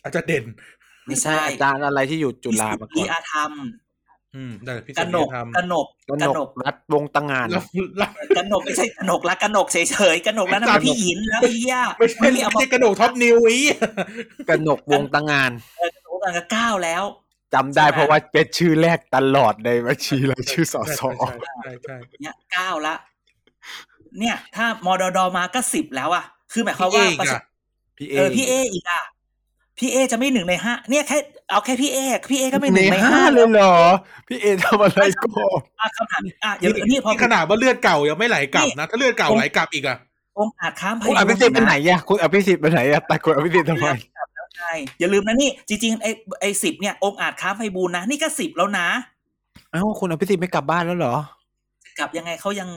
[0.03, 0.45] อาจจะเด่น
[1.07, 3.53] ไม่ใช่อาจารย์อะไรที่อยู่จุฬามาก่พิอสุทนธิอาธรรม
[4.37, 7.63] อืมแต่พี่กสุนทธิกธรรมกนกกกนนกกรัฐวงศ์ตังงานแล้ว
[7.99, 9.77] แล้วกนกไม่ใช่กนกละกนกเฉ
[10.15, 13.61] ยๆกนกแล้วนั่นมันพี่หยินแล้วไอ้เหี้ยไม่ใช่ไม่ไม่มีเอาใช่กระโดดท็อปนิวอี
[14.49, 17.03] กนกวงตังงานเออกนกกันก็เก้าแล้ว
[17.55, 22.95] จำได้เพราะว่าเป็นชื่อแรกตลอดในบัญชีรายชื่อสอสอใช่ใช่ใช่เนี่ยเก้าละ
[24.19, 27.43] เนี่ย ถ้ามดดมาก็สิบแล้วอะคือหมายความว่าพี่เอกประชาอะ
[27.99, 29.03] พี่เอเออพี่เออีกอะ
[29.81, 31.19] พี่เอจะไม่หนึ่งในห้าเนี่ยแค่
[31.51, 31.99] เอาแค่พี่เอ
[32.31, 33.75] พี่เอก็ไม่หในนึ่งในห้าห้าเลยเหรอ
[34.29, 35.29] พี่เอทำอะไรก็
[35.81, 39.99] อะคำถามอะเดี๋ยวนี่พอนี่ขนาดว่าเลือดเก่ายังไม่ไหลกลับนะ ถ้าเลือดเก่าไหลกลับอีกอะ
[40.39, 43.87] องค์อาจค้ามไพคุณอภิสิทธิ์ไปไหนอะคุณอภิสิทธิ์ไปไหนอะแต่คุณอภิสิทธิ์ทำไม
[44.57, 48.87] ใช่อย่าลืมนะนี่จริงๆไอ้ไอ้สิบเนี่ยองค์อาจค้ามไพบูลย์นะนี่ก็สิบแล้วนะ
[49.71, 51.15] เอ้าคุณอภิสิทธิ์ไม่กลับบ้านแล้วเหรอ
[51.85, 52.69] จะกลับยังไงเขายัง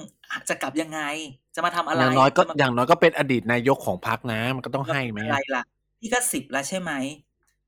[0.49, 0.99] จะกลับยังไง
[1.55, 5.63] จะมาทำอะไรอย่างน้อยก็จะมอย่างน้อยก็เป็นอดีตนายกของพรรคนะ มันก็ต้องให้ไหมอะไรอะล่ะ
[6.03, 6.91] นี่ก็สิบแล้วใช่ไหม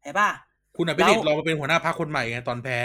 [0.02, 0.30] เห็นป่ะ
[0.78, 2.78] คุณอภิสิทธิ์แล้วรอมาเป็นหัวหน้าพรรคคนใหม่ไงตอนแพ้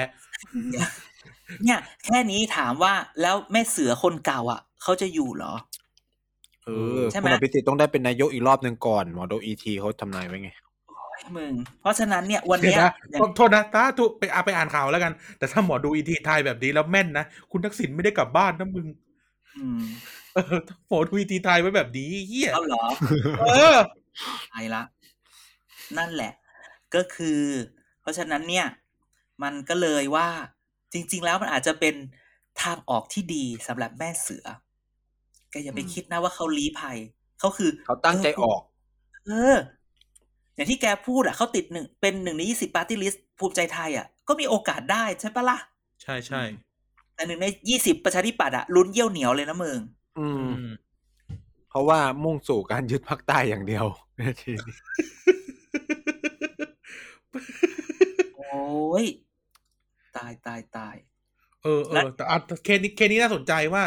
[1.65, 5.55] เนี่ย แค่นี้ถามว่าแล้วแม่เสือคนเก่าอะเขาจะอยู่เหรอ
[6.65, 10.51] เออใช่ไหมคุณอภิสิทธิ์ต้องได้เป็นนายกอีกรอบหนึ่งก่อนหมอดูอีทีเขาทำนายไว้ไง
[10.89, 18.87] โอ้ยมึง เพราะฉะนั้นเนี่ยวันเดี๋ยเนี้วยนะอย่างโทษนะตาทุไปอาไปอ่านข่าวแล้วกัน แต่ถ้าหมอดูอีทีทายแบบนี้แล้วแม่นนะ คุณทักษิณไม่ได้กลับบ้านนะมึง
[19.57, 19.83] อืม
[20.35, 22.85] เออถ้าหมอดูอีทีทายไว้แบบนี้เฮียเอาเหรอ
[23.49, 23.77] เออ
[24.51, 24.83] ไปละ
[25.99, 26.33] นั่นแหละ
[26.95, 27.41] ก็คือ
[28.01, 28.67] เพราะฉะนั้นเนี่ย
[29.43, 30.29] มันก็เลยว่า
[30.93, 31.95] จริง ๆ แล้วมันอาจจะเป็น
[32.63, 34.47] ทางออกที่ดีสำหรับแม่เสือ
[35.51, 36.99] แกอย่าไปอืมคิดนะว่าเขาลี้ภัย
[37.41, 38.61] เขาคือเขาตั้งใจออก
[39.27, 39.57] เออ
[40.55, 45.59] อย่างที่แกพูดอะเขาติดหนึ่งเป็นหนึ่งในยี่สิบปาร์ตี้ลิสต์ภูมิใจไทยอะก็มีโอกาสได้ใช่ปะล่ะ
[46.03, 46.43] ใช่ใช่
[47.15, 49.79] แต่หนึ่งในยี่สิบประชาธิปัตย์อะลุ้นเยี่ยวเหนียวเลยนะมึง
[50.19, 50.67] อืมอืม
[51.69, 53.87] เพราะว่ามุ่งสู่การยึดภาคใต้อย่างเดียว
[54.41, 54.75] ทีนี้
[58.37, 58.63] โอ้
[59.03, 59.05] ย
[60.17, 60.97] ตายตายตาย
[61.63, 63.83] เออเอและอแต่อะเคสนี้เคสนี้น่าสนใจว่า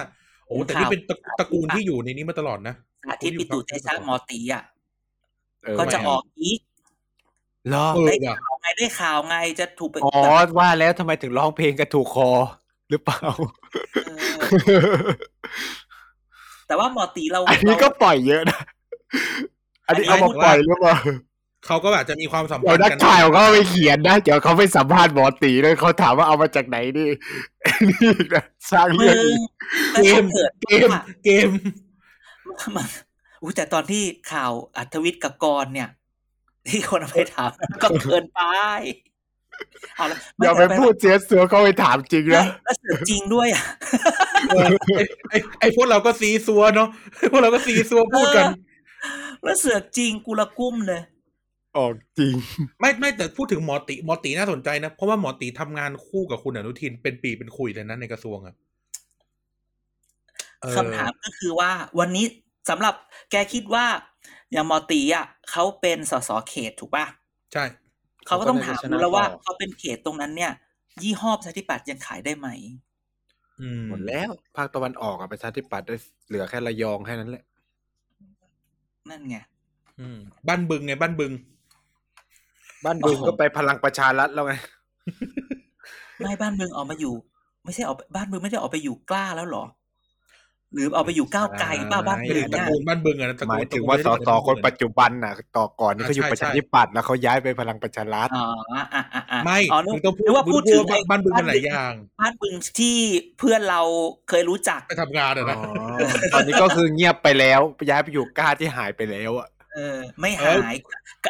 [0.47, 4.63] โอ้แต่นี่เป็นตระตระกูลที่อยู่ในนี้มาตลอดนะสาธิตปิตุเตชะมอตีอะ
[5.63, 6.59] เออก็จะไม่ออกอีก
[7.69, 10.21] เหรอเออได้ว่ะข่าวไงได้ข่าวไงจะถูกไปอ๋อ
[10.59, 12.29] ว่าแล้วทำไมถึงร้องเพลงกระถูกคอ
[12.89, 13.21] หรือเปล่า
[14.05, 14.11] เอ
[14.85, 14.97] อ
[16.67, 18.59] แต่ว่าหมอตีเรา อันนี้ก็เราปล่อยเยอะนะ
[19.87, 20.95] อันนี้อันนี้เอามาปล่อยหรือเปล่า
[21.65, 27.09] เขาก็แบบจะมีความสัมเดี๋พัยนวธ์นักกันข่าวเขาไปเขียนนะเดี๋ยวเขาไปสัมภาษณ์หมอตีเลยเขาถามว่าเอามาจากไหนนี่
[27.89, 29.49] นี่อีกนะสร้างมึเรื่องงอีก
[29.91, 31.49] แต่ถ้าเกิดเกมว่าเกม
[32.75, 32.87] มัน
[33.41, 35.89] อุ้ยแต่ตอนที่ข่าวอัธวิทย์กับกรเนี่ย
[36.67, 37.49] ที่คนเอาไปถาม
[37.83, 38.41] ก็เกินไป
[39.95, 43.63] เอาละอย่าไปพูดเสียเสือเขาไปถามจริงไม่นะแล้วเสือกจริงด้วยอะ
[44.49, 46.89] เออไอ้ไอ้ไอ้พวกเราก็ซีซัวเนาะ
[47.31, 48.45] พวกเราก็ซีซัวพูดกัน
[49.43, 51.01] แล้วเสือกจริงกูละกุ้มเลย
[51.77, 52.33] ออกจริง
[52.79, 58.55] ไม่ไม่แต่พูดถึงหมอติหมอติน่าสนใจนะ เพราะว่าหมอติทำงานคู่กับคุณอนุทินเป็นปีเป็นคุยเลยนะในกระทรวงอะ
[60.61, 62.25] เออคำถามก็คือว่า วันนี้
[62.69, 62.93] สำหรับ
[63.31, 63.85] แกคิดว่า
[64.51, 67.05] อย่างหมอตีอะเขาเป็นสสเขตถูกป่ะ
[67.53, 67.63] ใช่
[68.27, 70.51] เขาก็ต้องถามเขาก็ดูน่าจะชนะแล้วว่าต่อเขาเป็นเขตตรงนั้นเนี่ย
[71.03, 72.47] ยี่ห้อประชาธิปัตย์ยังขายได้ไหม
[73.61, 75.95] อืมหมดแล้ว ภาคตะวันออกอะประชาธิปัตย์ได้
[76.27, 77.43] เหลือแค่ระยองแค่นั้นแหละ
[79.09, 79.37] นั่นไง
[79.99, 81.31] อืมบ้านบึงไงบ้านบึง
[82.85, 84.53] บ้านบึงโอ้โหก็ไปพลังประชารัฐแล้วไง
[86.21, 87.13] ไม่บ้านเมืองออกมาอยู่
[87.63, 89.65] ไม่ใช่ออกบ้านเมืองไม่ได้ออกไปอยู่กล้าแล้วเหรอ
[90.73, 98.43] หรือเอาไปอยู่ก้าวไกลป้าบ้านหเมืรือองตระเนี่ยกูลบ้านบึงอะนะตระหกูมาลยถึงว่าสตระสกูลคนปัจจุบันน่ะ ต่อก่อนนี่เขาอยู่อ่าใช่ประชาธิปัตย์แล้วเขาย้ายไปพลังประชารัฐอ๋อ
[98.73, 102.97] อะอะอะอะไม่อ๋อนึกมึงต้องพูดนึกว่าพูดมึงถึงว่าบ้านบึงมันหลายบ้อย่าง บ้านบึงที่
[103.37, 103.81] เพื่อนเรา
[104.29, 105.57] เคยรู้จักไปทำงานอะนะ
[106.33, 110.75] ตอนนี้ก็คือเงียบไปแล้วย้ายไปอยู่กล้าที่หายไปแล้วอะ เออ ไม่หาย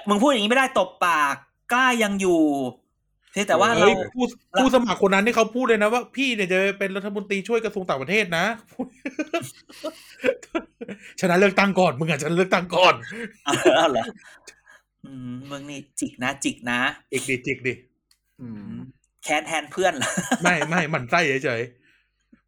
[0.10, 1.36] มึงพูดอย่างนี้ไม่ได้ตบปาก
[1.74, 2.42] กล้ายังอยู่
[3.32, 4.26] เพียงแต่ว่าเราเฮ้ยผู้
[4.60, 8.46] ผู้สมัครคนนั้นที่เขาพูดเลยนะว่าพี่เนี่ยจะเป็นรัฐมนตรีช่วยกระทรวงต่างประเทศนะ
[11.22, 12.94] ชนะเลือกตั้งก่อนมึงอะชนะเลือกตั้งก่อน
[13.46, 14.04] เอาเหรอ
[15.06, 16.80] อืมมึงนี่จิกนะ จิกนะ
[17.12, 17.74] จิกดิจิกดิ
[19.24, 20.10] แค้นแทนเพื่อนเหรอ
[20.44, 21.83] ไม่ไม่หมันไส้เฉยๆ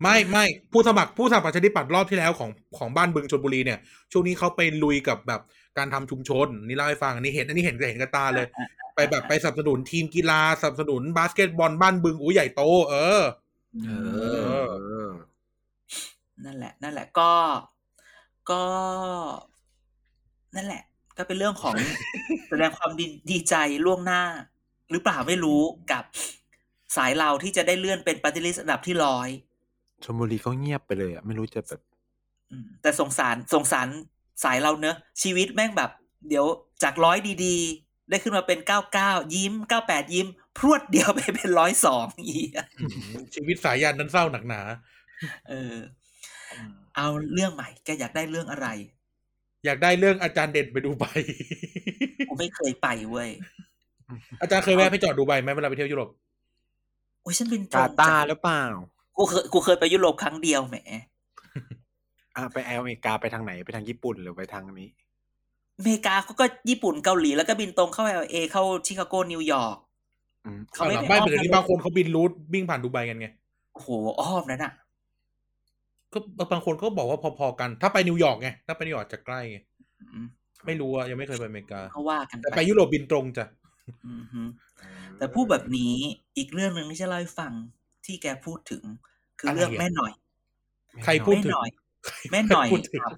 [0.02, 3.80] ไม่ไม่ผู้สมัครผู้สมัครประชาธิปัตย์รอบที่แล้วของของบ้านบึงชลบุรีเนี่ย
[4.12, 5.42] ช่วงนี้เขาไปลุยกับแบบ
[5.78, 8.48] การทำชุมชนนี่เล่าให้ฟังอันนี้เห็นอันนี้เห็นเห็นกับตาเลย
[8.96, 13.22] ไปแบบไปสนับสนุนทีมกีฬาสนับสนุนบาสเกตบอลบ้านบึงอู้ใหญ่โต เออ
[13.84, 13.90] เอ
[15.08, 15.10] อ
[16.46, 17.32] นั่นแหละ นั่นแหละก็
[18.52, 18.64] ก็
[20.56, 20.84] นั่นแหละ
[21.18, 21.76] ก็เป็นเรื่องของ
[22.50, 23.56] แสดงความดีดีใจ
[23.86, 24.22] ล่วงหน้า
[24.92, 26.04] หรือเปล่าไม่รู้กับ
[26.98, 29.30] สายเราที่จะได้เลื่อนเป็นปฏิริษีอันดับที่ร้อย
[30.04, 31.82] ชลบุรีเขาเงียบไปเลยอะไม่รู้จะแบบ
[32.52, 33.88] อืมแต่สงสารสงสาร
[34.44, 35.92] สายเราเนอะชีวิตแม่งแบบ
[36.30, 36.46] เดี๋ยว
[36.84, 40.28] จากร้อยดีๆ ได้ขึ้นมาเป็นเก้าเก้ายิ้มเก้าแปดยิ้ม
[40.58, 42.66] พรวดเดียวไปเป็นร้อยสองอีกอะ
[43.36, 44.62] ชีวิตสายยานนั้นเศร้าหนักหนา
[45.50, 45.76] เออ
[46.96, 48.68] เอาเรื่องใหม่แกอยากได้เรื่องอะไร
[49.66, 51.06] อยากได้เรื่องอาจารย์เด่นไปดูใบ
[52.30, 53.30] กูไม่เคยไปเว้ย
[54.42, 56.10] อาจารย์เคยแวะไปจอดดูใบไหมเวลาไปเที่ยวยุโรป
[57.22, 58.64] โอ้ยฉันเป็นกาตาร์หรือเปล่า
[59.18, 60.78] กูเคยกูเคยไปยุโรปครั้งเดียวแหม
[62.36, 64.90] อะไปแอลอเมริกาไปทางไหนไปทางญี่ปุ่นหรือไปทางนี้
[65.78, 69.78] อเมริกาเขาก็ญี่ปุ่นเกาหลีแล้วก็บินตรงเข้าแอลเอเข้าชิคาโกนิวยอร์ก
[70.46, 73.28] อืมเขาไม่อได้ไม่อ้อมเป็นอย่างนี้นะบางคนเขาบิน route วิ่งผ่านดูไบกันไง
[73.74, 74.74] โอ้โหอ้อมนั่นอะ
[76.14, 76.20] ก็
[76.52, 79.58] บางคนก็บอกว่าพอๆกัน ถ้าไปนิวยอร์กไงถ้าไปนิวยอร์กจะใกล้ไง
[80.14, 80.28] อืม
[80.66, 83.46] ไม่รู้อะยังไม่เคยไปอเมริกาเขาว่ากันแต่ไปยุโรปบินตรงจ้ะ
[84.08, 84.42] อือฮึ
[85.18, 85.94] แต่พูดแบบนี้
[86.38, 87.54] อีกเรื่องหนึ่งที่จะเล่าให้ฟัง
[88.06, 88.84] ที่แกพูดถึง
[89.40, 90.12] คือเรื่องอะไรอะแม่หน่อย
[91.04, 91.70] ใครพูดแม่ถึงหน่อย
[92.32, 93.18] แม่หน่อยพูดถึงกับ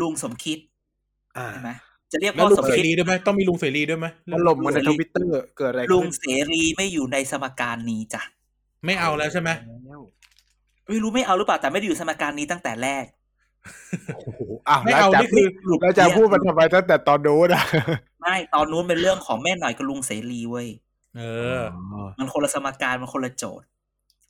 [0.00, 0.58] ลุงสมคิด
[1.36, 1.70] อ่าใช่ไหม
[2.12, 8.22] จะเรียกแล้วว่าลุงสมเสคิดรีด้วยไหมต้องมีลุงเสรีด้วยไหมถล่มกันในทวิตเตอร์เกิดอะไรลุขึ้งนเสรีไม่อยู่ในสมการนี้จ้ะ
[8.84, 9.50] ไม่เอาแล้วใช่ไหม
[10.88, 13.04] ไม่รู้ไม่เอาหรือเปล่าแต่ไม่ได้อยู่สมการนี้ตั้งแต่แรก
[14.14, 15.46] โอ้โหอ้าวไม่แล้วเอาจะนี่คือ
[15.80, 17.64] แล้วจะพูดมันทำไมตั้งแต่ตอนโน้นอะ
[18.20, 20.68] ไม่ตอนนู้นเป็นเรื่องของแม่หน่อยกับลุงเสรีเว้ย
[21.16, 21.22] เอ
[21.58, 21.60] อ
[22.18, 23.68] มันคนละสมการมันคนละโจทย์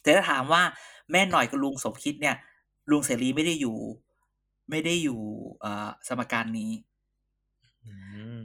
[0.06, 0.62] แต่ถ้าถามว่า
[1.10, 2.36] แม่หน่อยกับลุงสมคิดเนี่ย
[2.90, 3.76] ลุงเสรีไม่ได้อยู่
[4.70, 5.20] ไม่ได้อยู่
[5.60, 6.70] เอ่อสมการนี้
[7.84, 7.92] อื
[8.36, 8.38] ม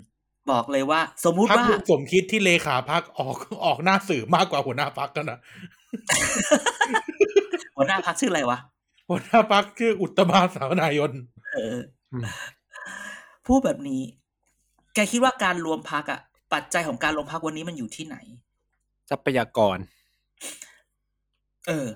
[0.52, 5.40] บอกเลยว่า สมมุติพักว่าลุงสมคิดที่เลขาพักออกออกหน้าสื่อมากกว่าหัวหน้าพักกันนะ
[7.76, 8.60] หัวหน้าพักชื่ออะไรวะ
[9.10, 11.12] หัวหน้าพักชื่ออุตตมาสาวนายน
[11.54, 11.78] เออ
[12.14, 12.26] อม
[13.48, 14.02] พูดแบบนี้
[14.96, 16.20] แกคิดว่าการรวมพักอะ
[16.54, 18.18] ปัจจัยของการรวมพักวันนี้มันอยู่ที่ไหน
[19.10, 19.78] ทรัพยากร
[21.68, 21.88] เออ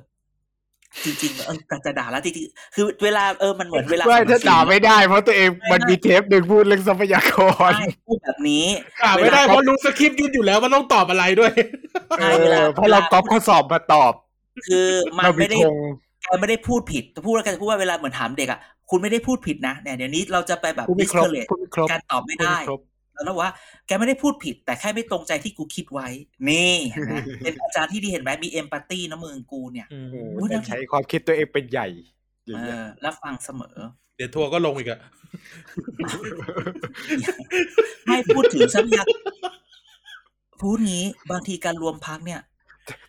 [1.05, 7.33] จริงๆเออแต่จะด่าแล้วจริงๆคือเวลาเออมันเหมือนเวลาไม่ถ้าด่าไม่ได้ เพราะตัวเองมันมีเทปหนึ่งพูดเรื่องทรัพยาก
[7.69, 8.65] รใช่พูดแบบนี้
[9.03, 11.51] อ่าไม่ได้เพราะรู้สคริปต์ยืนอยู่แล้วมันต้องตอบอะไรด้วย
[12.19, 12.23] เอ
[12.61, 14.13] อเพราะเราก๊อปข้อสอบมาตอบ
[14.67, 15.75] คือมันเรามีไม่ได้ธง
[16.23, 22.79] แกไม่ได้พูดผิดแต่พูดแล้วแกจะพูดว่าเวลาเหมือนถามเด็กอะคุณไม่ได้พูดผิดนะเนี่ยเดี๋ยวนี้เราจะไปแบบพูดไม่ครบ discourage พูดไม่ครบการตอบไม่พูดได้ไม่ครบ
[23.23, 23.51] แล้วบอกว่า
[23.87, 26.07] แกไม่ได้พูดผิด แต่แค่ไม่ตรงใจที่กูคิดไว้
[26.49, 31.87] นี่เห็นไหมเป็นอาจารย์ที่ดีเห็นไหมมีเอมพัตตีนะมึงกูเนี่ยอืมโอ้โหพูดได้แต่ใช้ความคิดตัวเองเป็นใหญ่
[32.45, 33.77] อย่างเอเงี้ยอรับฟังเสมอ
[34.15, 34.99] เดี๋ยวทัวร์ก็ลงอีกอะ
[38.07, 39.11] ให้พูดถึงทรัพยากร
[40.61, 42.41] พูดงี้บางทีการรวมพักเนี่ย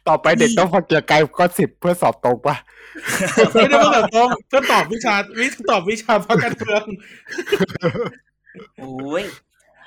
[0.09, 2.57] ต่อไปเด็กต้องฟังเกียร์ไกลก็สิบเพื่อสอบตรงปะ
[3.53, 6.85] ไม่ได้ว่าแบบต้องเพื่อตอบวิชาวิตอบวิชาพักการเมือง
[8.79, 9.25] โอ้ย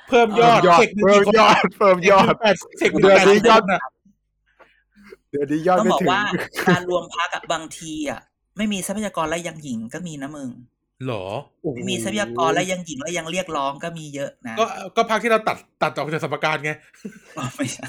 [0.09, 3.81] เพิ่มยอดยอดเทคนิคเพิ่มยอดเพิ่มยอดแปดเทคนิคเดือนแปดนี้สิบยอดนะ
[5.29, 6.23] เดี๋ยวนี้ยอดต้องไม่บอกถึงว่า
[6.67, 8.19] การรวมพักอะบางทีอะ
[8.57, 10.49] ไม่มีทรัพยากรและยังหญิงก็มีนะมึง
[11.07, 11.25] หรอ
[11.61, 14.65] โอ้โหไม่มีทรัพยากรและยังหญิงและยังเรียกร้องก็มีเยอะนะ ก็
[14.97, 16.71] ก็พรรคที่เราตัดตัดออกจากสมการไง
[17.37, 17.85] อ๋อไม่ใช่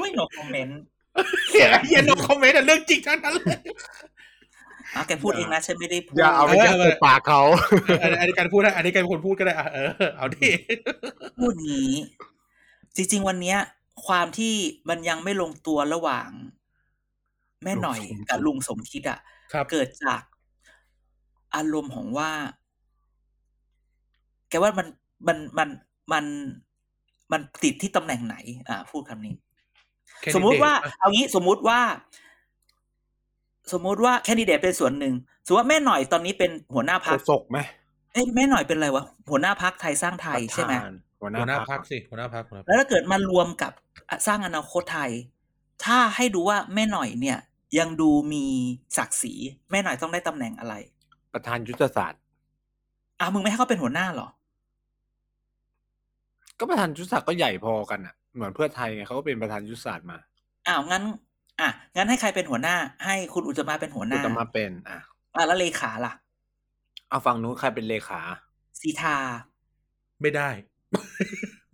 [0.00, 0.80] ไม่ no comment
[1.50, 3.58] เฮียเฮีย no comment เรื่องจริงทั้งนั้นเลย
[4.94, 7.42] อ๋อแกพูดเองนะฉันไม่ได้พูดอย่าเอาไปยัดใส่ปากเขา
[8.00, 10.48] อันนี้อันนี้การพูดได้อันนี้การเป็นคนพูดก็ได้อะเออเอาดิ
[11.38, 11.92] พูดงี้
[12.96, 13.58] จริง ๆ วันเนี้ย
[14.06, 14.54] ความที่
[14.88, 16.28] มันยังไม่ลงตัวระหว่าง
[17.64, 19.18] แม่หน่อยกับลุงสมคิดอะ
[19.52, 20.22] ครับเกิดจาก
[21.54, 22.30] อารมณ์ของว่า
[24.50, 24.86] แกว่ามัน
[25.28, 25.68] มันมัน
[26.12, 26.24] มัน
[27.32, 28.36] มันติดที่ตำแหน่งไหน
[28.68, 29.34] อ่า พูดคำนี้
[30.34, 31.80] สมมุติว่า เอางี้สมมุติว่า
[33.72, 35.14] สมมุติว่าแคนดิเดตเป็นส่วนหนึ่ง
[35.46, 37.58] สมมติว่าแม่หน่อยตอนนี้เป็นหัวหน้าพักโศกไหม
[38.12, 40.74] เอ้ยแม่หน่อยเป็นอะไรวะหัวหน้าพักไทยสร้างไทยใช่ไหม
[41.20, 43.72] หัวหหัวหน้าน้าพัพักกสิหัวหน้าพักหัวหน้าพรรคแล้วถ้าเกิดมารวมกับ
[44.26, 45.10] สร้างอนาคตไทย
[45.84, 47.38] ถ้าให้ดูว่าแม่หน่อยเนี่ย
[47.78, 48.44] ยังดูมี
[48.96, 49.34] ศักดิ์ศรี
[49.70, 50.74] แม่หน่อยต้องได้ตำแหน่งอะไร
[51.34, 52.20] ประธานยุทธศาสตร์
[53.20, 54.28] อะมึงไม่ให้เขาเป็นหัวหน้าเหรอ
[56.58, 60.18] ก็ประธานยุทธศาสตร์ก็ใหญ่พอกันอะเหมือนเพื่อไทยไงเขาก็เป็นประธานยุทธศาสตร์มา
[60.66, 61.04] อ้าวงั้น
[61.60, 64.98] อะงั้นให้ใครเป็นหัวหน้า ให้คุณอุตตมะเป็นหัวหคุณน้าจะมาเป็นอะ
[65.34, 66.12] อะแล้วเลขาล่ะ
[67.08, 68.20] เอาฝั่งนู้นใครเป็นเลขา
[68.80, 69.16] สีทา
[70.22, 70.48] ไม่ได้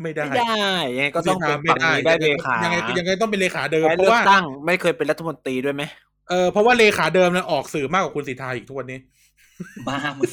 [0.03, 0.67] ไม่ได้ไม่ได้
[0.97, 5.83] ยังไงก็ต้องเป็นไม่ฝั่งนี้ได้เลขายังไงยังไงต้องเป็นเลขาเดิมไปเพเลืราะอกว่าตั้งไม่เคยเป็นรัฐมนตรีด้วยไหม
[6.31, 8.99] เออเพราะว่าเลขาเดิมเนี่ยออกสื่อมากกว่าคุณสิทธาอีกทุกวันนี้
[9.89, 10.31] บ้ามึง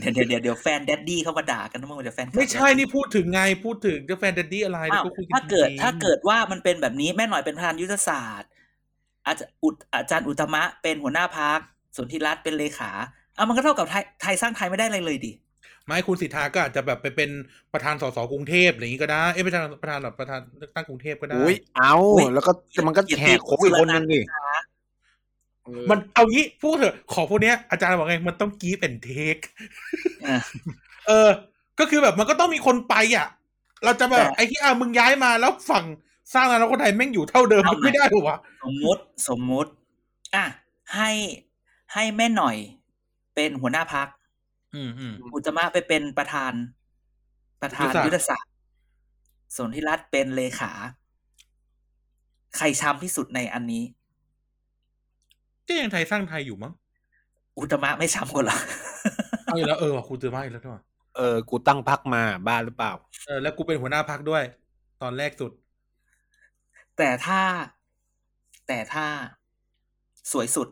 [0.00, 8.50] เดี๋ยวเดี๋ยวเดี๋ยวเดี๋ยวแฟนแดดดี้เข้ามาด่ากันนะมึงเดี๋ยวแฟนคลับไม่ใช่นี่พูดถึงไงพูดถึงจะแฟนดัดดี้อะไรอ้าวก็คุยกันถ้าเกิดจริงๆถ้าเกิดว่ามันเป็นแบบนี้แม่หน่อยเป็นประธานยุทธศาสตร์
[9.26, 11.58] อาจารย์อุตอาจารย์อุตตมะเป็นหัวหน้าพัก
[11.96, 12.90] ส่วนธิรัตน์เป็นเลขา
[13.36, 15.32] อะมันก็เท่ากับไทยไทยสร้างไทยไม่ได้อะไรเลยดิ
[15.86, 17.30] ไม่คุณสิทธาก็อาจจะแบบไปเป็น
[17.72, 22.52] ประธานสสกรุงเทพอะไรอย่างนี้ก็ได้เอ้ยประธานประธานแบบประธานเลือกตั้งกรุงเทพก็ได้อุ้ยเอาอุ๊ยแล้วก็
[22.86, 24.20] มันก็แหกโค้งอีกคนนึงดิ
[25.64, 29.36] เออมันเอางี้พูดเถอะ ของพวกเนี้ยอาจารย์บอกไงมันต้องกีฟแอนเทค
[30.26, 30.38] อะ
[31.08, 31.30] เออ
[31.78, 33.28] ก็คือแบบมันก็ต้องมีคนไปอะ
[33.84, 35.84] เราจะแบบแต่ไอ้ที่อะมึงย้ายมาแล้วฝั่ง
[36.34, 39.70] สร้างอนาคตไทยแม่งอยู่เท่าเดิมเอามันไม่ได้หรอวะสมมุติสมมุติ
[40.34, 40.44] อะ
[40.94, 41.10] ให้
[41.94, 42.56] ให้แม่หน่อย
[43.34, 44.08] เป็นหัวหน้าพัก
[44.74, 46.52] อืมอืมอุตตมะไปเป็นประธาน
[47.62, 48.54] ประธานยุยุททธธศาศาสสตตร์ร์
[49.56, 50.72] ส่วนที่รัฐเป็นเลขา
[52.56, 53.82] ใครช้ำที่สุดในอันนี้
[55.66, 56.72] ก็ยังไทยสร้างไทยอยู่มั้ง
[57.58, 58.58] อุตตมะไม่ช้ำกว่าเหรอ
[59.44, 60.82] เอาอยู่แล้วเออว่ะคุณเจอมาอีกแล้วด้วยว่ะ
[61.16, 62.92] เออ กูตั้งพักมาบ้าหรือเปล่า
[63.26, 64.42] เออแล้วกูเป็นหัวหน้าพักด้วย
[65.02, 65.52] ตอนแรกสุด
[66.96, 67.40] แต่ถ้า
[68.66, 69.06] แต่ถ้า
[70.32, 70.68] สวยสุด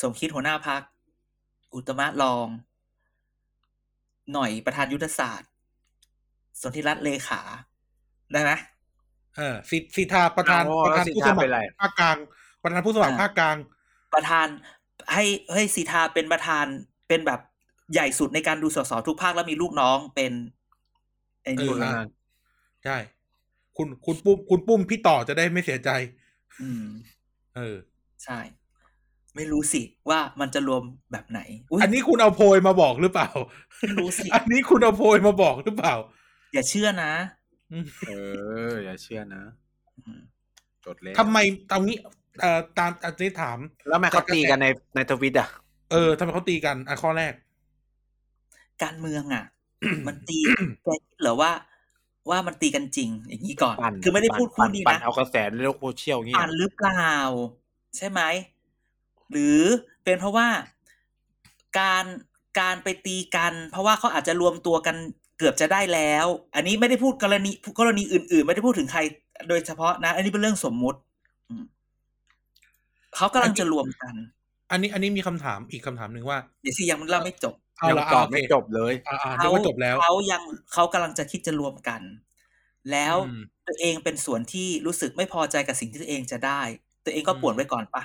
[0.00, 0.82] สมคิดหัวหน้าพัก
[1.74, 2.46] อุตตมะรอง
[4.32, 5.50] หน่อยประธานยุทธศาสตร์
[6.62, 7.40] สนธิรัตน์เลขา
[8.32, 8.52] ได้ไหม
[9.36, 12.16] เออสิสิทธาประธานอ๋อประธานสิทผู้ธาสมัคเป็นรไรภาคกลาง
[12.62, 13.56] ประธานผู้สมัครอ่าภาคกลาง
[14.14, 14.46] ประธาน
[15.12, 15.24] ให้
[15.54, 16.66] ให้สีทาเป็นประธาน
[17.08, 17.40] เป็นแบบ
[17.92, 20.32] ใหญ่สุดในการดูสสทุกภาคแล้วมีลูกน้องเป็น
[21.42, 21.92] ไอ้นี่เออนะ
[22.84, 22.96] ใช่
[23.76, 25.90] คุณคุณปุ้มคุณปุ้มพี่ต่อจะได้ไม่เสียใจ
[26.62, 26.84] อืม
[27.56, 27.76] เออ
[28.24, 28.38] ใช่
[29.36, 30.82] ไม่รู้สิว่ามันจะรวม
[31.12, 33.28] แบบไหนอุ๊ยอันนี้คุณเอาโพยมาบอกหรือเปล่า
[33.78, 35.94] ไม่รู้สิอันนี้คุณเอาโพยมาบอกหรือเปล่า
[36.54, 37.12] อย่าเชื่อนะ
[38.08, 38.12] เอ
[38.70, 39.42] อ อย่าเชื่อนะ
[40.06, 40.20] อืม
[40.84, 41.38] จดเลยทำไม
[41.70, 41.96] ตรงนี้
[42.40, 43.58] เอ่อตามอันนี้ถาม
[43.88, 45.48] แล้วทำไมเขาตีกันในในทวิตอะ
[45.90, 47.32] เออทำไมเขาตีกันอะข้อแรก
[48.82, 49.44] การเมืองอะ
[50.06, 50.38] มันตี
[50.84, 51.52] แกคิดเหรอว่า
[52.30, 57.10] ว่ามันตีกันจริง อย่างนี้ก่อนปั่นคือไม่ได้พูดปั่คู่นี้ปั่นนะเอากระแสในโลกโซเชียลเงี้ยอ่านหรือเปล่า
[57.96, 58.20] ใช่ไหม
[59.30, 59.60] หรือ
[60.04, 60.48] เป็นเพราะว่า
[61.78, 62.04] การ
[62.60, 64.96] การไปตีกัน เพราะว่าเขาอาจจะรวมตัวกัน
[65.38, 69.00] เกือบจะได้แล้ว อันนี้ไม่ได้พูดกรณีกรณีอื่น ๆ ไม่ได้พูดถึงใคร
[69.48, 70.98] โดยเฉพาะนะ อันนี้เป็นเรื่องสมมุติ
[71.48, 71.64] อืม
[73.16, 74.14] เขากำลังจะรวมกัน
[74.70, 82.02] อันนี้อันนี้มีคำถามอีกคำถามหนึ่งว่า เดี๋ยวสิยังเล่าไม่จบเอายังละตอบโอเคไม่จบเลยอ่าอ่าเดี๋ยวว่าจบแล้วเขายังเขากำลังจะคิดจะรวมกัน
[82.90, 86.62] แล้วอืมตัวเองเป็นส่วนที่รู้สึกไม่พอใจกับสิ่งที่ตัวเองจะได้
[87.04, 88.02] ตัวเองก็ป่วนไว้ก่อนปะ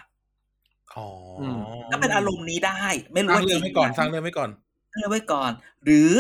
[0.93, 1.03] อ๋อ
[1.38, 1.58] อม
[1.91, 2.82] ก็เป็นอารมณ์นี้ได้
[3.13, 4.49] ไม่รู้สร้างว่าจเรื่ริองงไว้ก่อนไหมสร้างเรื่องไว้ก่อน
[4.91, 5.51] สร้างเรื่องไว้ก่อน
[5.86, 6.12] หรือ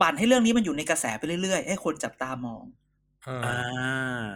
[0.00, 2.64] ปั่นให้เรื่องนี้มันอยู่ในกระแสไปเรื่อยๆให้คนจับตามอง
[3.24, 4.28] เอออ่า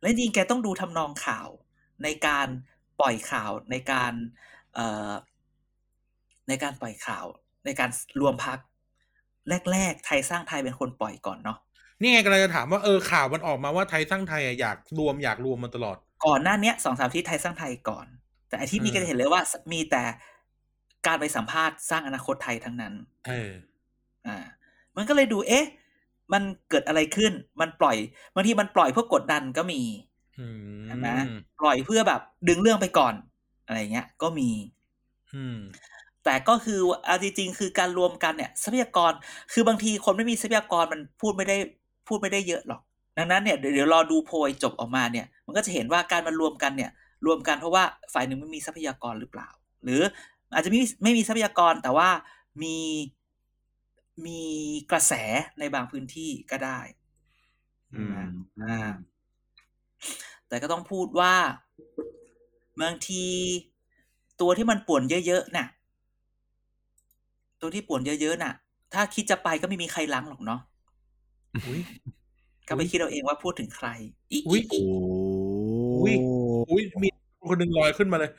[0.00, 1.48] และจริงๆแกต้องดูทำนองข่าว
[2.02, 2.48] ในการ
[3.00, 4.12] ปล่อยข่าวในการ
[4.74, 5.12] เอ่อ
[6.48, 7.26] ในการปล่อยข่าว
[7.64, 8.58] ในการรวมพัก
[9.72, 11.58] แรก ๆ ไทยสร้างไทยเป็นคนปล่อยก่อนเนาะ
[12.00, 18.06] นี่ไงกำลังจะถามว่าเออข่าวมันออกมาว่าไทยสร้างไทยอะอยากรวมอยากรวมมาตลอด ก่อนหน้าเนี้ยสองสามอาที่ไทยสร้างไทยก่อน
[18.48, 20.02] แต่อาทิตย์นี้อืมก็จะเห็นเลยว่ามีแต่
[21.06, 22.94] การไปสัมภาษณ์สร้างอนาคตไทยทั้งนั้น
[23.26, 23.52] เออ
[24.26, 24.36] อ่า
[24.96, 25.66] มันก็เลยดู เอ๊ะ
[26.32, 27.96] มันเกิดอะไรขึ้น มันปล่อย
[28.34, 29.80] บางทีมันปล่อยเพื่อกดดันก็มี
[30.36, 30.46] อื
[30.82, 31.08] มใช่ไหม
[31.60, 33.14] ปล่อยเพื่อแบบดึงเรื่องไปก่อน
[33.66, 34.48] อะไรเงี้ย ก็มี
[35.32, 35.58] อืม
[36.24, 39.12] แต่ก็คือเอาจริงๆคือการรวมกันเนี่ยทรัพยากร
[39.52, 41.56] คือบางทีคนไม่มีทรัพยากรมันพูดไม่ได้
[42.08, 42.80] พูดไม่ได้เยอะหรอก
[43.18, 46.90] ดังนั้นเนี่ยเดี๋ยวเดี๋ยวรอดูโพยจบออกมาเนี่ยมันก็จะเห็นว่าการมารวมกันเนี่ย
[47.26, 49.48] รวมกันเพราะว่าฝ่ายหนึ่งไม่มีทรัพยากรหรือเปล่า
[49.84, 50.02] หรือ
[50.54, 52.08] อาจจะไม่มีไม่มีทรัพยากรแต่ว่า
[52.62, 52.76] มี
[54.26, 54.40] มี
[54.90, 55.12] กระแส
[55.58, 56.80] ในบางพื้นที่ก็ได้
[57.94, 58.20] อืม
[58.62, 58.92] อ่า
[60.48, 61.34] แต่ก็ต้องพูดว่า
[62.82, 63.24] บางที
[64.40, 65.66] ตัวที่มันป่วนเยอะๆน่ะ
[67.64, 68.52] ตัวที่ป่วนเยอะๆน่ะ
[68.94, 70.60] ถ้าคิดจะไปก็ไม่มีใครล้างหรอกเนาะ
[71.66, 71.80] อุ้ย
[72.68, 73.88] ก็ไปคิดเอาเองว่าพูดถึงใคร
[74.32, 74.80] อีอุ๊ยอีโอ้
[76.00, 76.14] อุ้ย
[76.70, 77.08] อุ้ยมี
[77.48, 78.30] คนหนึ่งลอยขึ้นมาเลย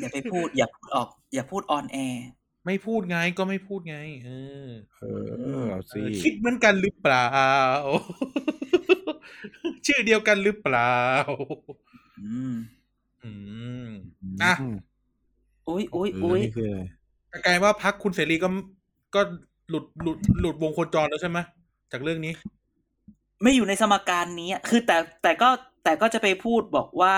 [0.00, 2.26] อย่าไปพูด อย่าพูดออก อย่าพูดออนแอร์
[2.66, 4.30] ไม่พูดไงก็ไม่พูดไง เอ
[4.66, 4.68] อ
[5.00, 5.04] เอ
[5.60, 7.28] อเอาเอสิอคิดเหมือนกันหรือเปล่า
[9.86, 10.96] ชื่อเดียวกันหรือเปล่า
[12.22, 12.54] อืม
[13.24, 13.32] อื
[13.86, 13.88] ม
[14.42, 14.74] อะม
[15.68, 16.95] อุ้ยอุ้ยเอออุ้ยนี่คืออะไรแต่
[17.44, 18.48] กลายว่าพักคุณเสรีก็
[19.14, 19.20] ก็
[19.70, 21.38] หลุดหลุดหลุดวงโคจรแล้วใช่ไหม
[21.92, 22.32] จากเรื่องนี้
[23.42, 25.48] ไม่อยู่ในสมการนี้อะคือแต่แต่ก็
[25.84, 27.16] แต่ก็จะไปพูดบอกว่า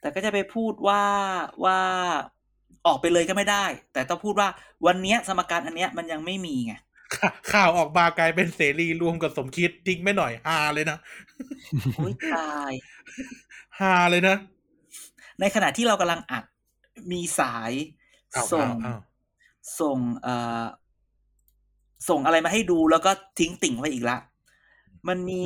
[0.00, 1.02] แต่ก็จะไปพูดว่า
[1.64, 1.78] ว่า
[2.86, 4.48] ออกไปเลยก็ไม่ได้ แต่ต้องพูดว่า
[4.86, 6.74] วันเนี้ยสมการอันเนี้ยมันยังไม่มีไง
[7.16, 10.98] ข่าข่าวออกมากลายเป็นเสรีรวมกับสมคิดทิ้งไม่หน่อยฮาเลยนะ
[11.98, 12.72] อุ้ยตาย
[13.80, 14.36] ฮาเลยนะ
[15.40, 16.44] ในขณะที่เรากำลังอัด
[17.12, 18.05] มีสายอ้าว
[18.52, 18.98] ส่งอ้าวอ้าว
[19.80, 20.64] ส่งเอ่อ
[22.08, 24.18] ส่งอะไรมาให้ดูแล้วก็ทิ้งติ่งไว้อีกละ
[25.08, 25.42] มันมี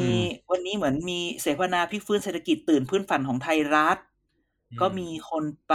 [0.51, 3.99] วันนี้เหมือนมีเสวนาพลิกฟื้นเศรษฐกิจตื่นพื้นฝันของไทยรัฐ
[4.81, 5.75] ก็มีคนไป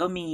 [0.00, 0.28] ก็มี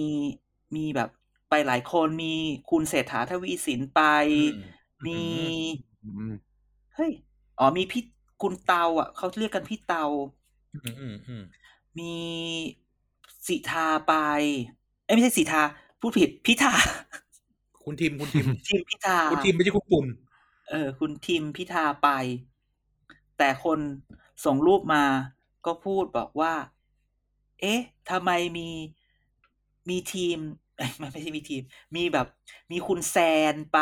[0.76, 1.10] มีแบบ
[1.50, 2.34] ไปหลายคนมี
[2.70, 4.60] คุณเศรษฐาทวีสินไปอืม
[5.06, 5.20] มี
[6.04, 6.34] อืม
[6.94, 7.12] เฮ้ย
[7.58, 8.02] อ๋อมีพี่
[8.42, 10.04] คุณเตาอะเขาเรียกกันพี่เตา
[10.72, 11.42] อืมอืมอืม
[11.98, 12.14] มี
[13.46, 14.14] สิทาไป
[15.06, 15.62] เอ้ยไม่ใช่สิทา
[16.00, 16.72] พูดผิดพิธา
[17.84, 20.06] คุณทิมคุณทิมทีมพิธาคุณทิมไม่ใช่คุณปุ่น
[20.70, 22.08] เออ คุณทีมพิธาไป
[23.38, 23.78] แต่คน
[24.44, 25.04] ส่งรูปมา
[25.66, 26.54] ก็พูดบอกว่า
[27.60, 27.80] เอ๊ะ
[28.10, 28.68] ทำไมมี
[29.88, 30.38] มีทีม
[30.76, 31.62] เอ้ยไม่ไม่ใช่มีทีม
[31.96, 32.26] มีแบบ
[32.70, 33.16] มีคุณแซ
[33.52, 33.78] นไป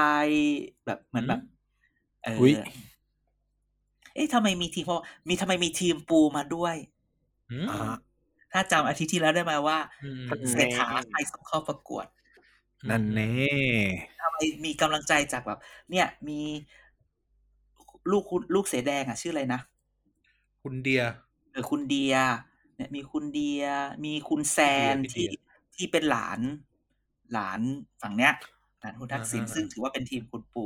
[0.87, 1.41] แบบเหมือนแบบ
[2.25, 2.53] เอออย
[4.15, 6.77] เอ๊ะทำไมมีทีมเพราะมีทำไมมีทีมปูมาด้วย
[7.51, 7.95] อืมอ่า
[8.55, 12.07] ถ้าจำอาทิตย์ที่แล้วได้ไหมว่าอืมอืมเศรษฐาใครส่งเข้าประกวด
[12.91, 13.33] นั่นแน่
[14.21, 15.59] อไมมีกำลังใจจากแบบ
[15.91, 16.41] เนี่ย มี
[18.11, 19.61] ลูกคุณลูกเสแดงอะ ชื่ออะไรนะ
[20.63, 21.03] คุณเดีย
[21.53, 22.15] เออคุณเดีย
[22.77, 23.65] เนี่ย มีคุณเดีย
[24.05, 24.59] มีคุณแซ
[24.95, 25.29] นพี่เดีที่ย
[25.75, 26.41] ที่เป็นหลาน
[27.33, 27.61] หลาน
[28.03, 28.33] ฝั่งเนี้ย
[28.81, 30.65] หลานคุณทักษิณอ่าๆๆซึ่งถือว่าเป็นทีมคุณปู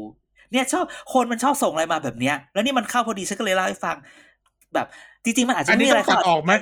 [0.52, 3.96] เนี่ยชอบคนมันชอบส่งอะไรมาแบบเนี้ย แล้วนี่มันเข้าพอดีฉันก็เลยเล่าให้ฟัง
[4.74, 4.86] แบบ
[5.28, 6.52] จริงๆมันอาจจะอันไม่นี้มีอะไรต้องตัดเข้าออกไหม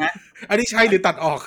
[0.00, 0.12] ฮะ
[0.48, 1.40] อันนี้ใช่หรือตัดออก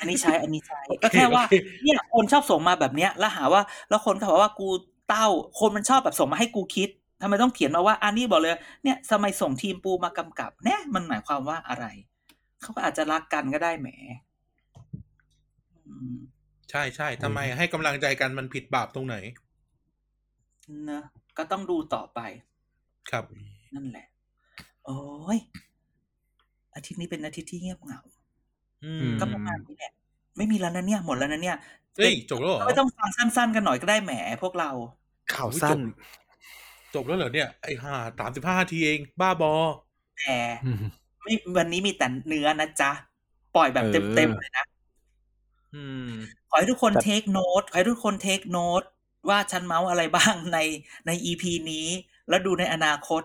[0.00, 4.68] อันนี้ใช้อันนี้ใช้โอเคก็แค่ว่าโอเคเนี่ยคนชอบส่งมาแบบเนี้ย แล้วหาว่า แล้วคนก็บอกว่ากู
[5.08, 5.26] เต้า
[5.58, 6.88] คนมันชอบแบบส่งมาให้กูคิด
[7.22, 11.86] ทำไมต้องเขียนมาว่าอันนี้บอกเลย เนี่ยทำไมส่งทีมปูมากำกับ เนี่ยมันหมายความว่าอะไร
[12.62, 13.88] เขาก็อาจจะรักกันก็ได้แหม
[15.86, 16.16] อืม
[16.70, 19.16] ใช่ใช่ทำไมให้กำลังใจกันมันผิดบาปตรงไหน
[20.86, 21.04] เนอะ
[21.38, 22.20] ก็ต้องดูต่อไป
[23.10, 23.24] ครับ
[23.74, 24.06] นั่นแหละ
[24.84, 25.00] โอ้
[25.36, 25.38] ย
[26.76, 28.00] อาทิตย์นี้เป็นอาทิตย์ที่เงียบเหงา
[28.84, 29.92] อือืมมก็ประมาณนี้แหละ
[30.36, 31.56] ไม่มีแล้วนะเนี่ย หมดแล้วนะเนี่ย
[31.96, 34.12] เฮ้ยจบแล้วเหรอไม่ต้องฟังสั้น ๆ กันหน่อยก็ได้แหม
[34.42, 34.70] พวกเรา
[35.34, 35.78] ข่าวสั้น
[36.94, 39.52] จบแล้วเหรอเนี่ยไอ้ห่าสามสิบห้าทีเอง บ้าบอ
[40.16, 40.76] แต่อืม
[41.22, 42.90] ไม่วันนี้มีแต่เนื้อนะจ๊ะ
[43.54, 44.64] ปล่อยแบบเออเต็มๆเลยนะ
[45.74, 45.76] อื
[46.08, 46.10] ม
[46.48, 48.82] ขอให้ทุกคนแต่เทคโน้ตขอให้ทุกคนเทคโน้ต
[49.28, 50.58] ว่าฉันเมาส์อะไรบ้างใน
[51.06, 51.86] ในอีพีนี้
[52.28, 53.22] แล้วดูในอนาคต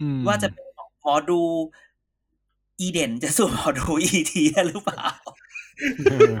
[0.00, 0.66] อืมว่าจะเป็น
[1.00, 1.40] หมอดู
[2.80, 5.08] อีเด่นจะสู้หมอดูอีทีได้หรือเปล่า
[6.06, 6.32] เออ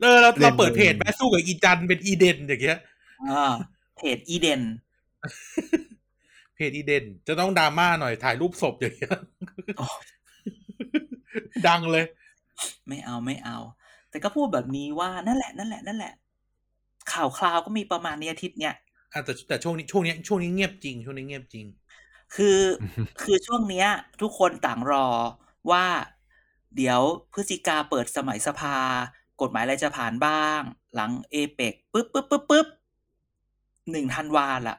[0.00, 2.78] เออเราเล่นเราเปิดเลยเพจแม่สู้กับอีจันเป็นอีเดนอย่างเงี้ย
[3.30, 3.52] อ่า
[3.96, 4.62] เพจอีเด่น
[6.54, 9.16] เพจอีเดนจะต้องดราม่าหน่อยถ่ายรูปศพอย่างเงี้ย
[9.76, 9.86] โอ้
[11.68, 12.04] ดังเลย
[12.88, 13.58] ไม่เอาไม่เอา
[14.10, 16.12] แต่ก็พูดแบบนี้ว่านั่นแหละนั่นแหละนั่นแหละ
[17.12, 18.74] ข่าวคราวก็มีประมาณนี้อาทิตย์เนี้ย
[19.12, 21.66] อะแต่แต่ช่วงนี้ช่วงนี้ช่วงนี้เงียบจริง ช่วงนี้เงียบจริง
[22.34, 22.60] คือ
[23.22, 23.88] คือช่วงเนี้ย
[24.20, 25.06] ทุกคนต่างรอ
[25.70, 25.84] ว่า
[26.76, 27.00] เดี๋ยว
[27.32, 28.76] พฤศจิกาเปิดสมัยสภา
[29.40, 30.60] กฎหมายอะไรจะผ่านบ้าง
[30.94, 32.66] หลังเอเปกปึ๊บปึ๊บปึ๊บปึ๊บ
[33.90, 34.76] หนึ่งธันวาละ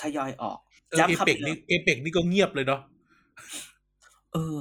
[0.00, 0.58] ทยอยออก
[0.90, 2.80] เออเอย้ำคำเปกเดินี่มเอเปกนี่ก็เงียบเลยเนาะ
[4.32, 4.58] เออ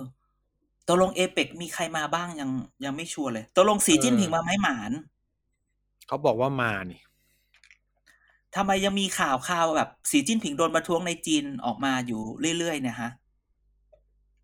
[0.87, 2.49] ตกลงเอเปกมีใครมาบ้างยัง
[2.85, 4.91] ยังไม่ชัวร์เลยตกลงสีจิ้นผิงมาไหมหมาน
[6.07, 7.01] เขาบอกว่ามานี่
[8.55, 12.21] ทำไมยังมีข่าวข่าวแบบสีจิ้นผิงโดนประท้วงในจีนออกมาอยู่
[12.57, 13.11] เรื่อยๆเนี่ยฮะ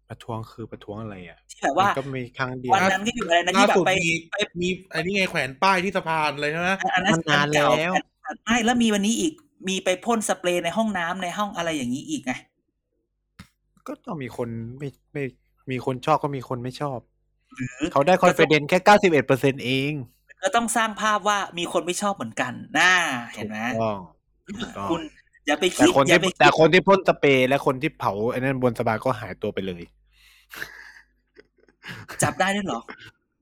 [0.10, 9.34] ประท้วงคือประท้วงอะไรอะที่แบบว่ามันก็มีครั้งเดียววันนั้นก็อยู่อะไรนะล่าที่แบบสุดไปมีไปมีอันนี้ไงแขวนป้ายที่สะพานเลยใช่ไหมอันนั้นมันนานแล้วอันเก่าไม่แล้วมีวันนี้อีก
[9.68, 12.34] มีไปพ่นสเปรย์ในห้องน้ำในห้องอะไรอย่างนี้อีกไง
[13.88, 14.49] ก็ต้องมีคน
[14.80, 15.24] ไม่ไม่
[15.72, 16.99] มีคนชอบก็มีคนไม่ชอบ
[17.55, 19.91] หรือเขาได้ confidence แค่เก้าสิบเอ็ดเปอร์เซ็นเอง
[20.42, 22.92] ก็ต้องสร้างภาพว่ามีคนไม่ชอบเหมือนกันน่า
[23.34, 24.00] เห็นไหมถูกต้อง
[24.60, 25.02] ถูกต้องคุณ
[25.48, 29.84] อย่าไปแต่คิดคนอย่าที่ไปคิดแต่คนที่พ่นสเปรย์และคนที่เผาไอ้นั่นบนสะพานก็หายตัวไปเลย
[32.24, 32.82] จับได้ด้วยเหรอ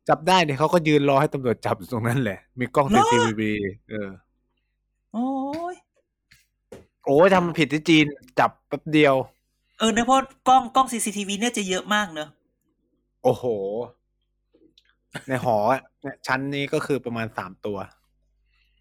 [0.10, 3.42] จับได้เนี่ยเขาก็ยืนรอให้ตำรวจจับอยู่ตรงนั้นแหละ มีกล้องเหรอ CCTV
[3.90, 4.10] เออ
[5.14, 5.28] โอ้
[5.74, 5.76] ย
[7.06, 8.06] โอ้ยทำผิดที่จีน
[8.40, 9.16] จับแป๊บเดียว
[9.80, 12.30] เออเนี่ยเพราะกล้องกล้อง CCTV เนี่ยจะเยอะมากเนอะ
[13.24, 13.44] โอ้โห
[15.28, 17.78] ในหออะเนี่ยชั้นนี้ก็คือประมาณสามตัว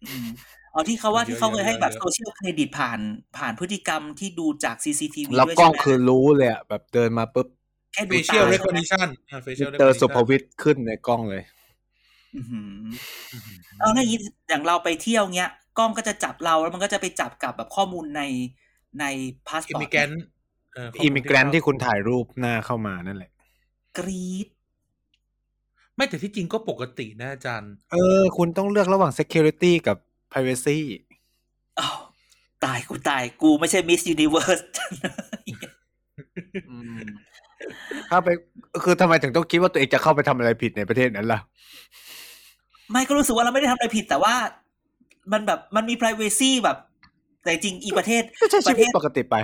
[0.03, 0.29] อืม
[0.73, 2.99] อ๋อที่เขาว่าเยอะที่เขาเคยให้เยอะแบบเยอะโซเชียลเครดิตผ่าน
[3.37, 7.47] ผ่านพฤติกรรมที่ดูจาก CCTV แล้วด้วยกล้องใช่ไหมคือรู้เลยอะแบบเดินมาปุ๊บ
[7.93, 11.43] แค่ดู facial ตา recognition อ่ามิ facial สเตอร์ recognition สุภวิทย์ขึ้นในกล้องเลย
[12.35, 12.83] อื้อหือ
[13.79, 14.19] เอาแล้วอย่างนี้
[14.49, 18.21] อย่างเราไปเที่ยวเงี้ย กล้องก็จะจับเราแล้วมันก็จะไปจับกับแบบข้อมูลใน
[18.99, 19.05] ใน
[19.47, 20.09] พาสอิปอมิร์ตแกน
[20.73, 23.31] เอออิมิเกรนที่คุณถ่ายรูปหน้าเข้ามานั่นแหละ
[23.97, 24.47] กรีด
[25.95, 29.97] ไม่แต่ที่จริงก็ปกตินะอาจารย์ เออ คุณต้องเลือกระหว่าง security กับ
[30.31, 30.77] privacy
[31.79, 31.97] อ้าว
[32.65, 34.59] ตายกูตายกูไม่ใช่มิสยูนิเวิร์ส
[36.69, 36.99] อืม
[38.07, 38.29] เข้าไป
[38.83, 41.39] คือทำไมถึงต้องคิดว่าตัวเองจะเข้าไปทำอะไรผิดในประเทศนั้นล่ะ
[42.91, 44.35] ไม่ก็รู้สึกว่าเราไม่ได้ทำอะไรผิดแต่ว่า
[45.31, 46.77] มันแบบมันมี p r i เวซีแบบ
[47.43, 49.35] แต่จริงอีประเทศก็ใช้ปชีระเทวิตศปกติไป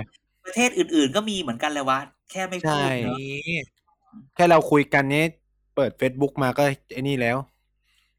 [0.46, 1.98] ประเทศอื่น ๆ ก็มีเหมือนกันเลยวะ
[2.30, 3.58] แค่ไม่พูดใช่เนอะนี่
[4.34, 5.24] แค่เราคุยกันนี้
[5.76, 6.62] เปิด Facebook มาก็
[6.92, 7.36] ไอ้นี่แล้ว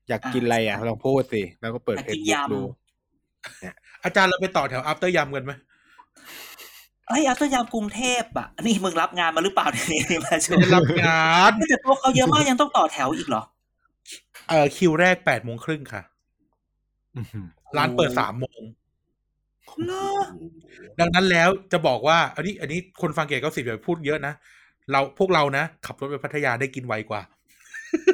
[0.07, 2.61] อยากกินอะไรอะลองพูดสิ แล้วก็เปิด Facebook ดู
[4.03, 5.51] อาจารย์เราไปต่อแถว after ยำกันไหม
[7.07, 13.43] เอ้ยอัตยามกรุงเทพอะ นี่มึงรับงานมาหรือเปล่าเนี่ยมาชมจะรับงานแต่ตัวเขาเยอะมากยังต้องต่อแถวอีกเหรอ
[14.49, 16.03] เอ่อคิวแรกแปดโมงครึ่งค่ะ
[17.15, 17.45] อื้อหือ
[17.77, 18.61] ร้านเปิดสามโมง
[19.85, 20.05] เหรอ
[20.99, 24.33] ดังนั้นแล้วจะบอกว่า อันนี้ อันนี้คนฟังเกียรติเก้าสิบอย่าพูดเยอะนะ
[24.91, 27.21] เราพวกเรานะ ขับรถไปพัทยาได้กินไวกว่า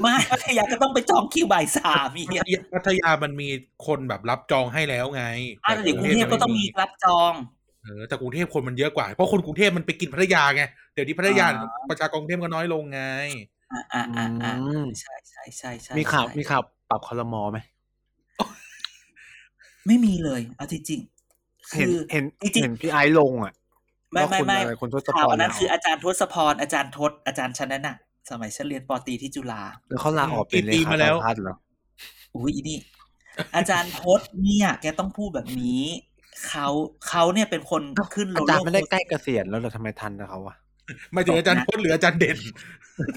[0.01, 3.49] ไม่พัทยาก็ต้องไปจองคิวบ่ายสามอีกพัทยาพัทยามันมี
[3.87, 5.23] คนแบบรับจองให้แล้วไง
[5.65, 7.33] อะเดี๋ยวกรุงเทพก็ต้องมีรับจอง
[7.83, 10.63] เออแต่กรุงเทพคนมันเยอะกว่า เพราะคนกรุงเทพมันไปกินพัทยาไง
[10.93, 13.01] เดี๋ยวนี้พัทยาอ่าประชากรกรุงเทพก็น้อยลงไง
[13.71, 17.59] อ่าอ่าอ่าอ่าอืมใช่ใช่ใช่ใช่มีข่าวใช่มีข่าวปรับคอรมอไหม
[19.87, 23.53] ไม่มีเลยเอาจริงๆเห็นคือเห็นจริงๆเห็นพี่ไอซ์ลงอะ
[24.11, 27.95] ไม่ว่าไม่คุณไม่อะไรคุณทศพข่าวรอันนั้นลาคือออกอาจารย์ทศพรอาจารย์ทศอาจารย์ชนนั้นน่ะ
[28.29, 31.55] สมัยฉันเรียนปอตรีที่จุฬาแล้วเขาลาออกเป็นเลกี่ปีขามาแล้วสัมพันธ์เหรอ
[32.35, 32.77] อุ้ยอีนี่
[33.55, 35.83] อาจารย์ทศเนี่ย แกต้องพูดแบบนี้
[36.47, 36.67] เขา
[37.07, 37.81] เขาเนี่ยเป็นคน
[38.15, 40.55] ขึ้นโลอาโลจารย์ไม่ได้ใกล้เกษียณแล้วเหรอทำไมทันนะเขาวะ
[41.13, 42.37] หมายถึงอาจารย์พจน์หรืออาจารย์เด่น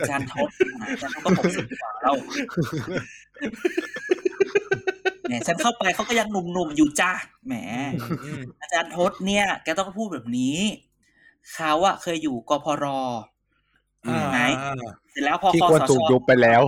[0.00, 0.48] อาจารย์ทศ
[0.92, 2.14] อาจารย์ทศก็หกสิบกว่าแล้ว
[5.28, 7.12] เนี่ยฉันเข้าไปเขาก็ยังหนุ่มๆอยู่จ้า
[7.46, 7.54] แหม
[8.24, 10.56] อืมอาจารย์ทศเนี่ย แกต้องพูดแบบนี้
[11.54, 13.31] เขาอะเคยอยู่กพรอ่า
[14.32, 14.74] ไหนอ่า
[15.10, 16.62] เสร็จแล้วพอที่คอควรสถูกชยุบไปแล้ว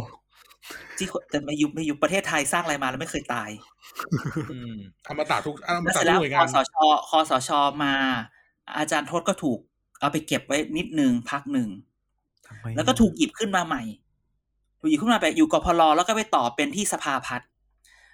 [0.99, 3.51] ที่แต่มาอยู่มาอยู่ประเทศไทยสร้างอะไรมาแล้วไม่เคยตาย
[4.53, 4.75] อืม
[5.09, 6.75] อมตะทุกอมแล้วตะเสร็จทุแล้กวหน่วยานคองสช
[7.09, 7.51] คอสช
[7.85, 7.95] มา
[8.79, 9.59] อาจารย์ทศก็ถูก
[10.01, 11.69] เอาไปเก็บไว้นิดนึงพักหนึ่ง
[12.47, 13.83] ทำไมแล้วก็ถูกหยิบขึ้นมาใหม่
[14.81, 17.49] ถูกหยิบขึ้นมาไปอยู่กพลแล้วก็ไปต่อเป็นที่สภาพัฒน์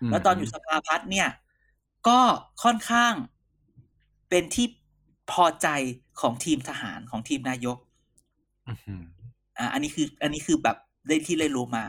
[0.09, 1.29] มแล้วตอนอยู่สภาพัฒน์เนี่ย
[2.09, 2.21] ก็
[2.63, 3.15] ค่อนข้าง
[4.29, 4.67] เป็นที่
[5.33, 5.69] พอใจ
[6.21, 7.77] ของทีมทหารของทีมนายก
[8.71, 9.03] อื้อหือ
[9.59, 10.77] อ่าอันนี้คือ อันนี้คือแบบ
[11.09, 11.85] ได้ที่เลยรู้มา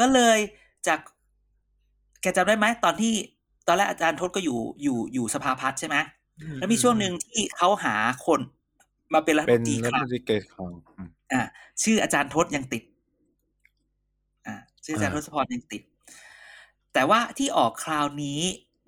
[0.00, 0.38] ก็เลย
[0.86, 1.00] จาก
[2.22, 3.12] แกจำได้ไหมตอนที่
[3.66, 5.96] ตอนแรกอาจารย์ทศก็อยู่อยู่อยู่สภาพัฒน์ใช่ไหม
[6.56, 7.94] แล้วมีช่วงหนึ่งที่เขาหา
[8.26, 8.40] คน
[9.14, 11.42] มาเป็นรัฐมเป็นนตรีรัฐคลัมงนตรีเกษของอืมอ่า
[11.82, 12.82] ชื่ออาจารย์ทศยังติด
[14.46, 14.54] อ่า
[14.84, 15.82] ชื่ออาจารย์ทอ่าศพรยังติด
[16.94, 18.40] แต่ว่าที่ออกคราวนี้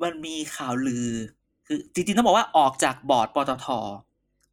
[0.03, 1.09] มันมีข่าวลือ
[1.67, 3.67] คือจริงๆต้องบอกว่าออกจากบอร์ดปตท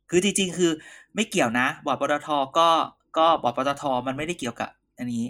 [0.09, 0.71] คือจริงๆ คือ
[1.15, 2.27] ไม่เกี่ยวนะบอร์ดปตท
[2.57, 2.69] ก็
[3.17, 5.25] ก็บอร์ดปตทมันไม่ได้เกี่ยวกับ อันนี้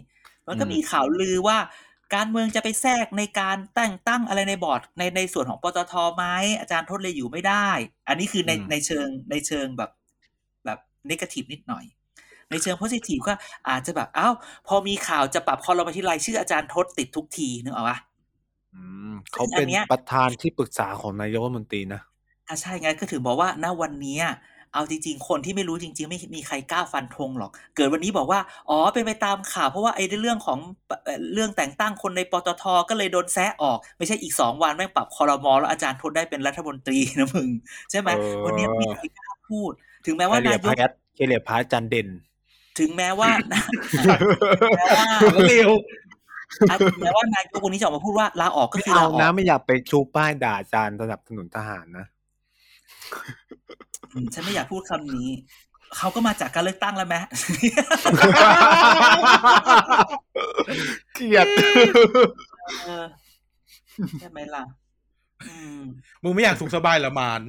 [0.47, 1.57] มันก็มีข่าวลือว่า
[2.15, 6.25] การเมืองจะไปแทรกในการแต่งตั้งอะไรในบอร์ดในในส่วนของปตทไหม
[6.59, 7.67] อาจารย์ทศเลยอยู่ไม่ได้
[8.07, 9.91] อันนี้คือในในเชิงในเชิงแบบ
[10.65, 11.85] แบบนกาทีฟนิดหน่อย
[12.51, 13.33] ในเชิงโพสิทีฟก็
[13.69, 14.29] อาจจะแบบเอ้า
[14.67, 17.97] พอมีข่าวจะปรับคอรมอที่รายชื่ออาจารย์ทศติดทุกทีนึกออกปะ
[18.73, 22.01] อืมเขาเป็นอันเนี้ยประธานที่ปรึกษาของนายกรัฐมนตรีนะ
[22.47, 24.23] อะใช่ไงก็ถึงบอกว่าณวันเนี้ย
[24.77, 30.59] เอาจริง ๆ คนที่ไม่รู้จริง ๆ ไม่มีใครกล้าฟันธงหรอก เกิดวันนี้บอกว่า อ๋อ เป็นไปตามข่าว เพราะว่าไอ้เรื่องของ
[31.05, 37.49] เอ่อเรื่องแต่งตั้งคนในปตทก็เลยโดนแซะออก ไม่ใช่อีกสองวันแม่งปรับคอรมอแล้วอาจารย์ทศได้เป็นรัฐมนตรีนะมึง
[37.91, 39.71] ใช่ไหมเออวันนี้ไม่มีใครกล้าพูด
[40.05, 42.07] ถึงแม้เคว่าเลีนายยพการ์เคเลียพาร์จันเด่น
[42.79, 43.29] ถึงแม้ว่า
[44.77, 45.07] แม้ว่า
[45.49, 45.71] เร็ว
[46.69, 52.05] อะถึงแม้ว่านายกคนนี้จะออกมาพูดว่าลาออกก็ไม่คือเอาลาออนะกไม่อยากไปชูป้ายด่าอาจารย์สนับสนุนทหารนะ
[53.19, 53.46] อืม
[54.33, 55.29] ฉันไม่อยากพูดคำนี้
[55.97, 57.15] เขาก็มาจากการเลือกตั้งแล้วไหม
[61.13, 61.47] เกลียด
[62.85, 63.05] เออ
[64.19, 64.63] ใช่ไหมล่ะ
[65.47, 65.79] อืม
[66.23, 67.43] มึงไม่อยากสุขสบายเหรอหมาน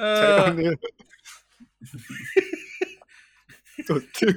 [0.00, 0.70] เออใช้คำนี้
[3.88, 4.36] สุดจริง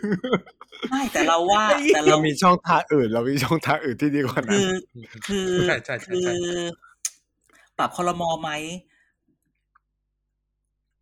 [0.89, 4.69] ไม่แต่เราว่าแต่เราเรามีช่องทางอื่น เรามีช่องทางอื่นที่ดีกว่านั้คืนอ
[5.27, 6.33] คือใช่ใช่ใช่คือใช่
[7.77, 8.49] ปรับคอรมอไหม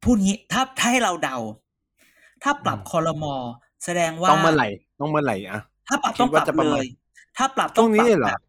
[0.05, 1.37] พูดงี้ถ้าถ้าให้เราเดา
[2.43, 3.35] ถ้าปรับคอรมอ
[3.85, 4.67] แสดงว่าต้องเมื่อไหร่
[4.99, 6.85] ต้องเมื่อไหร่อะถ้าปรับคิต้อดงปว่ารับจะประเลมาณย
[7.37, 8.41] ถ้าปรับตรงนี้ปบเหรอแบบ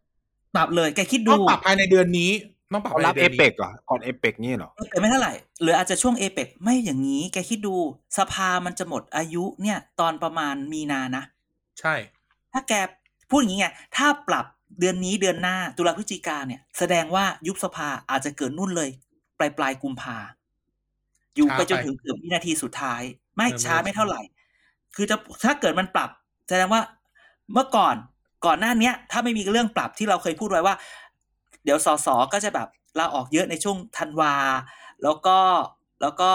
[0.55, 2.31] ปรับเลยแกคิดต้ดูองปรับภายในเดือนนี้
[2.73, 7.75] ต้องปรับเขาภายรับในเอเดือนเปนี้กเหรอก่อนเอเปกนี่เหรอแต่ไม่เท่าไหร่หรืออาจจะช่วงเอเปกไม่อย่างนี้ แกคิดดู
[8.17, 11.23] สภามันจะหมดอายุเนี่ย ตอนประมาณมีนานะ
[11.79, 11.95] ใช่
[12.53, 12.73] ถ้าแก
[13.29, 14.45] พูดอย่างนี้ไงถ้าปรับ
[14.79, 18.89] เดือนนี้เดือนหน้าตุลาพฤศจิกาเนี่ย แสดงว่ายุบสภาอาจจะเกิดนู่นเลย
[19.39, 20.17] ปลายปลายกุมภา
[21.37, 23.01] อยู่ไปจนถึงเกือบวินาทีสุดท้าย
[23.35, 24.21] ไม่ช้าไม่เท่าไหร่
[24.95, 25.15] คือจะ
[25.45, 26.09] ถ้าเกิดมันปรับ
[26.47, 26.81] แสดงว่า
[27.53, 27.95] เมื่อก่อน
[28.45, 30.75] ก่อนหน้าเนี้ย ถ้าไม่มีเรื่องปรับที่เราเคยพูดไว้ว่า
[31.63, 32.67] เดี๋ยวสสก็จะแบบ
[32.99, 34.33] ลาออกเยอะในช่วงธันวา
[35.03, 35.37] แล้วก็
[36.01, 36.31] แล้วก็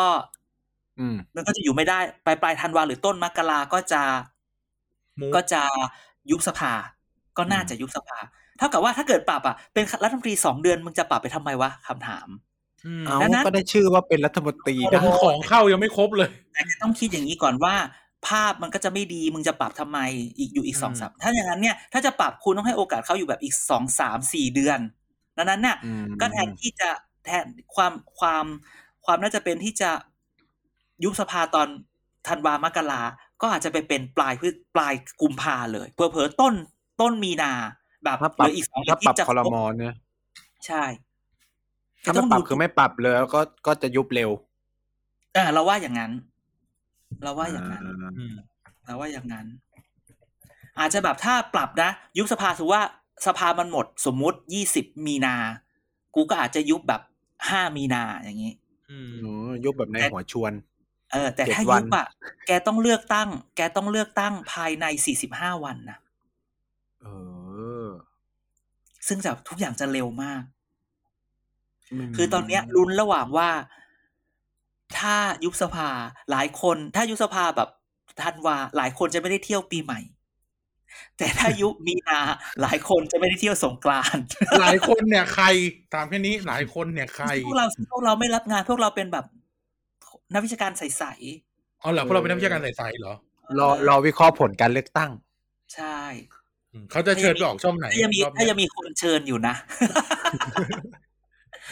[0.98, 4.02] อืมมันก็จะอยู่ไม่ได้ปลายปลายธันวาหรือต้นมกราก็จะ
[5.20, 5.62] มูก็จะ
[6.30, 6.72] ยุบสภา
[7.36, 8.18] ก็น่าจะยุบสภา
[8.58, 12.51] เท่ากับว่าถ้าเกิดปรับอะเป็นรัฐมนตรีสองเดือนมึงจะปรับไปทำไมวะคำถามอืม
[13.06, 17.74] เอาดังนั้นก็ได้ชื่อว่าเป็นรัฐมนตรีแต่นะมึงของเข้ายังไม่ครบเลย แต่จะต้องคิดอย่างนี้ก่อนว่า
[18.28, 19.98] ภาพมันก็จะไม่ดีมึงจะปรับทำไม
[20.38, 24.78] อีกอยู่อีกอืมสองสามถ้าอย่างนั้นเนี่ยถ้าจะปรับคุณต้องให้โอกาสเขาอยู่แบบอีกสองสามสี่เดือน
[25.36, 26.90] ดังนั้นเนี่ยอืมก็แทนที่จะ
[27.24, 28.44] แทนความความ
[29.04, 29.90] ความน่าจะเป็นที่จะ
[31.04, 31.68] ยุบสภาตอน
[32.28, 33.02] ธันวามกรา
[33.40, 36.54] ก็อาจจะไปเป็นปลายพฤปลายกุมภาเลยเผลอๆต้น
[37.00, 37.52] ต้นมีนา
[38.04, 39.94] แบบถ้าเหปรับลืออีกสองถ้าอาทิปตรับย์จะคอรมอเนี่ย
[40.66, 40.84] ใช่
[42.04, 44.30] ถ้าไม่ปรับคือไม่ปรับเลยแล้วก็ก็จะยุบเร็ว
[45.34, 46.12] เออเราว่าอย่างนั้น
[47.22, 47.82] เราว่าอย่างนั้น
[48.18, 48.34] อืม
[48.86, 49.46] เราว่าอย่างนั้น
[50.78, 52.82] อาจจะแบบถ้าปรับนะ ยุบสภาถือว่า
[53.26, 55.34] สภามันหมด สมมุติยี่สิบมีนา
[56.14, 57.02] กูก็อาจจะยุบแบบ
[57.48, 58.54] ห้ามีนาอย่างนี้
[58.90, 60.52] อืมอ๋อยุบแบบในหัวชวน
[61.12, 62.06] เออ แต่เจ็ดถ้าวัยุนบอะ
[62.46, 65.98] แกต้องเลือกตั้ง แกต้องเลือกตั้งภายในสี่สิบห้าวันนะ
[67.00, 67.06] เอ
[67.86, 67.88] อ
[69.08, 70.42] ซึ่งจะทุกอย่างจะเร็วมาก
[72.16, 73.50] คือตอนเนี้ยลุ้นระหว่างว่า
[74.98, 75.88] ถ้ายุบสภา
[76.30, 77.68] หลายคน ถ้ายุบสภาแบบ
[78.22, 80.00] ธันวาหลายคนจะไม่ได้เที่ยวปีใหม่
[81.18, 82.20] แต่ถ้ายุบมีนา
[82.62, 84.24] หลายคนจะไม่ได้เที่ยวสงกรานต์
[84.60, 85.44] หลายคนเนี่ยใคร
[85.92, 89.26] ถามแค่นี้หลายคนเนี่ยใครพวกเราพวกเราไม่รับงานพวกเราเป็นแบบ
[90.34, 91.04] นักวิชาการใส
[91.82, 95.10] อ๋อเหรอพวกเราเป็นนักวิชาการใสๆเหรอๆรอรอวิเคราะห์ผลการเลือกตั้ง
[95.74, 95.98] ใช่
[96.72, 99.54] อืมเขาจะเชิญไปออกช่องไหนถ้ายังมีรอบถ้าเนี้ยังมีคนเชิญอยู่นะ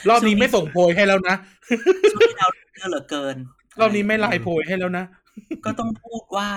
[0.09, 1.36] รอบนี้ไม่ส่งโพยให้แล้วนะ
[2.12, 3.36] ช่วงนี้เราเยอะเหลือเกิน
[3.80, 5.05] รอบนี้ไม่ไลน์โพยให้แล้วนะ
[5.64, 6.48] ก็ต้องพูดว่า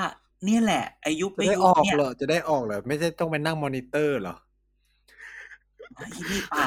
[0.46, 4.36] เนี่ยแหละ อายุจะไม่ได้ยุออกเนี่ยเหรอ จะได้ออกเหรอ ไม่ใช่ต้องไปนั่งมอนิเตอร์เหรอ
[6.16, 6.66] อีนี่ป่า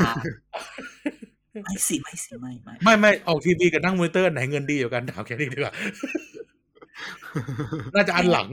[1.64, 5.74] ไม่สิไม่สิไม่ไม่ไม่ไม่ออกทีวีกับนั่งมอนิเตอร์ไหนเงินดีอยู่ากันถามแค่นี้ดีกว่า
[7.95, 8.49] น่าจะอันหลัง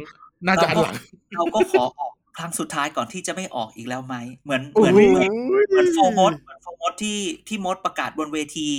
[0.47, 0.95] น่าจะอันหลัง
[1.36, 4.15] เราก็ขอออก ครั้งสุดท้ายก่อนที่จะไม่ออกอีกแล้วไหม
[4.45, 4.93] เหมือนเหอุ้มืยอน
[5.69, 8.69] เหมือนโฟมดเหมือนโฟมดที่ที่มดประกาศบนเวที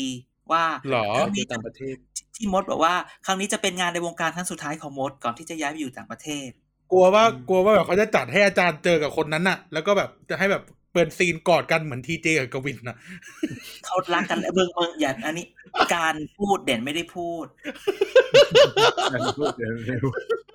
[0.52, 1.96] ว่าหรอครั้งที่นี้ต่างประเทศ
[2.36, 2.94] ที่มดบอกว่า
[3.26, 6.48] ครั้งนี้จะเป็นงานในวงการครั้งสุดท้ายของมดก่อนที่จะย้ายไปอยู่ต่างประเทศ
[6.92, 12.96] กลัวว่ากลัวว่าแบบเขาจะจัดให้อาจารย์เจอกับคนนั้นน่ะ แล้วก็แบบจะให้แบบเปิดซีนกอดกันเหมือนทีเจกับกวินน่ะ
[13.84, 15.46] เขารักกันเมืองเมืองอย่าอันนี้
[15.94, 17.46] การพูดเด่นไม่ได้พูด
[19.10, 20.53] อืม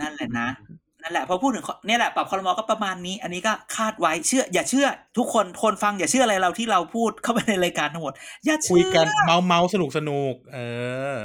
[0.00, 0.48] นั่นแหละนะ
[1.02, 4.86] นั่นแหละพอพูดถึงข้อเนี่ยแหละปรับคอรมอก็ประมาณนี้ อันนี้ก็คาดไว้เชื่อ อย่าเชื่อ
[5.18, 8.12] ทุกคนคนฟังอย่าเชื่ออะไรเราที่เราพูดเข้าไปในรายการทั้งหมด
[8.44, 10.58] อย่าเชื่อคุยกันเมาเมาสนุกสนุกๆเอ
[11.14, 11.16] อ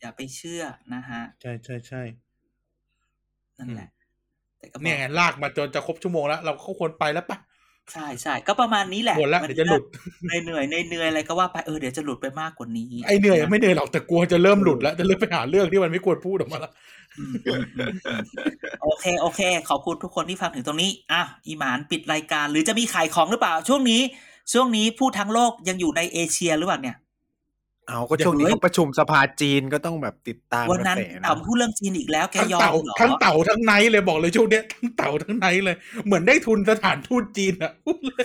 [0.00, 0.62] อย่าไปเชื่อ
[0.94, 2.02] นะฮะ ใช่ใช่ใช่
[3.58, 3.88] นั่นแหละ
[4.58, 7.38] แต่ก็บอกเนี่ยไงลากมาจนจะครบชั่วโมงแล้ว เราก็ควรไปแล้วปะ
[7.92, 9.82] ใช่ใช่ก็ประมาณนี้แหละหมดแล้วเดี๋ยวจะหลุด
[10.24, 16.72] เหนื่อยเหนื่อยเหนื่อยอะไรก็ว่าไปเออเดี๋ยวจะหลุดไปมากกว่านี้ไอเหนื่อยไม่เหนื่อยหรอกแต่กลัวจะเริ่มหลุดแล้วจะเริ่มไปหาเรื่องที่มันไม่ควรพูดออกมาแล้ว
[17.18, 18.22] อืมอืมอืมอืม
[18.82, 24.00] โอเคโอเค ขอบคุณทุกคนที่ฟังถึงตรงนี้อะอีหมานปิดรายการ หรือจะมีขายของหรือเปล่า ช่วงนี้
[24.52, 26.96] ช่วงนี้ผู้ทั้งโลกยังอยู่ในเอเชียหรือเปล่าเนี่ย
[27.88, 35.76] เอาก็ช่วงนี้เขาประชุมสภาจีนก็ต้องแบบติดตามวันนั้นกระแสต่ำพูดเรื่องจีนอีกแล้วแกทั้งยอมเต่าเหรอทั้งเต่าทั้งไนท์เลยบอกเลยช่วงเนี้ยทั้งเต่าทั้งไนท์เลย
[36.06, 38.24] เหมือนได้ทุนสถานทูตจีนอะพูดเลย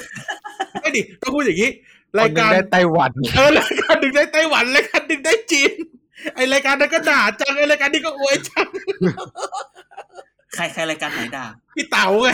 [0.81, 1.69] ไม่ดิต้องพูดอย่างนี้
[2.19, 5.71] รายการรายกาการรได้ไต้หวันเออรายการหนึ่งได้ไต้หวันรายการหนึ่งได้จีน
[6.35, 8.67] ไอรายการนั้นก็ด่าจังไอรายการนี้ก็อวยจัง
[10.55, 11.45] ใครใครรายการไหนด่า
[11.75, 12.29] พี่เต๋าไง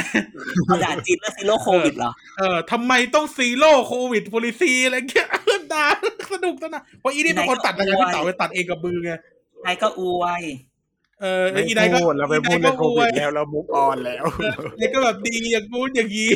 [0.65, 5.29] เขาด่าจีนเรื่อง zero โควิดเหรอเออทำไมต้อง zero โควิด policy อะไรเงี้ย
[5.73, 5.85] ด่า
[6.31, 9.11] สนุกสนานเพราะอีนี่เป็นคนตัดรายการพี่เต๋าไปตัดเองกับมือไง
[9.61, 10.43] ใครก็อวย
[11.21, 14.23] เออไม่อีนายก็พูดเราไปพูดอีเรื่นาอยงก็โคอวิวดยแล้วเรามุกออนแล้ว
[14.77, 16.31] ไอ้ก็แบบดีอย่างกูดอย่างนี้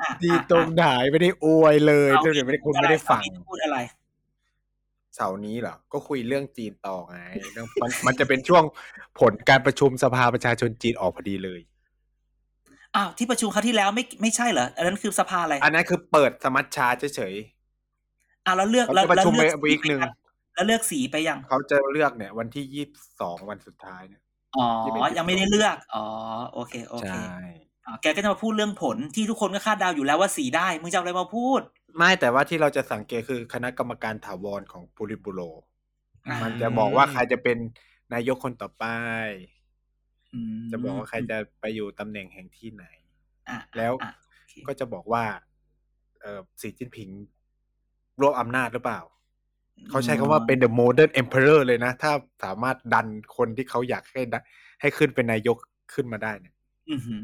[0.00, 3.78] อะดีอะตรงไหนไม่ได้อวยเลยอะเดี๋ยวไม่ได้คุณไม่ได้ฟังพูดอะไร
[5.16, 7.18] เสาร์นี้เหรอ ก็คุยเรื่องจีนต่อไง
[7.52, 8.64] เรื่องมันมันจะเป็นช่วง
[9.20, 11.60] ผลการประชุมสภาประชาชนจีนออกพอดีเลย
[12.96, 17.34] อ้าวที่ประชุมคราวที่แล้วไม่ไม่ใช่เหรอ อันนั้นคือสภาอะไร อันนั้นคือเปิดสมัชชาเฉย
[18.48, 20.00] อ้าวแล้วเลือกเขาแล้วจะประชุมแล้วเลือกไปวีคหนึ่ง
[20.54, 24.22] แล้วเลือกสีไปยังๆเขาจะเลือกเนี่ย วันที่ยี่สิบสองวันสุดท้ายเนี่ย
[24.56, 26.06] อ๋อที่เป็นยังไม่ได้เลือก อ๋อ
[26.52, 27.48] โอเค โอเคใช่
[27.86, 31.60] อ่าแกก็จะมาพูดเรื่องผลที่ทุกคนก็คาดเดาอยู่แล้วว่าสีได้ มึงจะเอาอะไรมาพูด
[31.96, 35.40] ไม่แต่ว่าที่เราจะสังเกตคือคณะกรรมการถาวรของปูริบุโร
[36.26, 37.58] อ่ามัมันจะบอกว่าใครจะเป็น
[38.14, 38.84] นายกคนต่อไป
[40.34, 42.84] อืมจะบอกว่าใครจะไปอยู่ตำแหน่งแห่งที่ไหน
[43.48, 45.24] อะแล้วอะโอเคก็จะบอกว่า
[46.20, 47.08] เออสีจิ้นผิง
[48.20, 49.00] รวบอำนาจหรือเปล่า
[49.90, 52.12] เขาใช้คำว่าเป็น the modern emperor เลยนะ ถ้า
[52.44, 53.06] สามารถดัน
[53.36, 54.40] คนที่เขาอยากให้ได้
[54.80, 55.56] ให้ขึ้นเป็นนายก
[55.94, 56.54] ขึ้นมาได้เนี่ย
[56.90, 57.22] อือหือ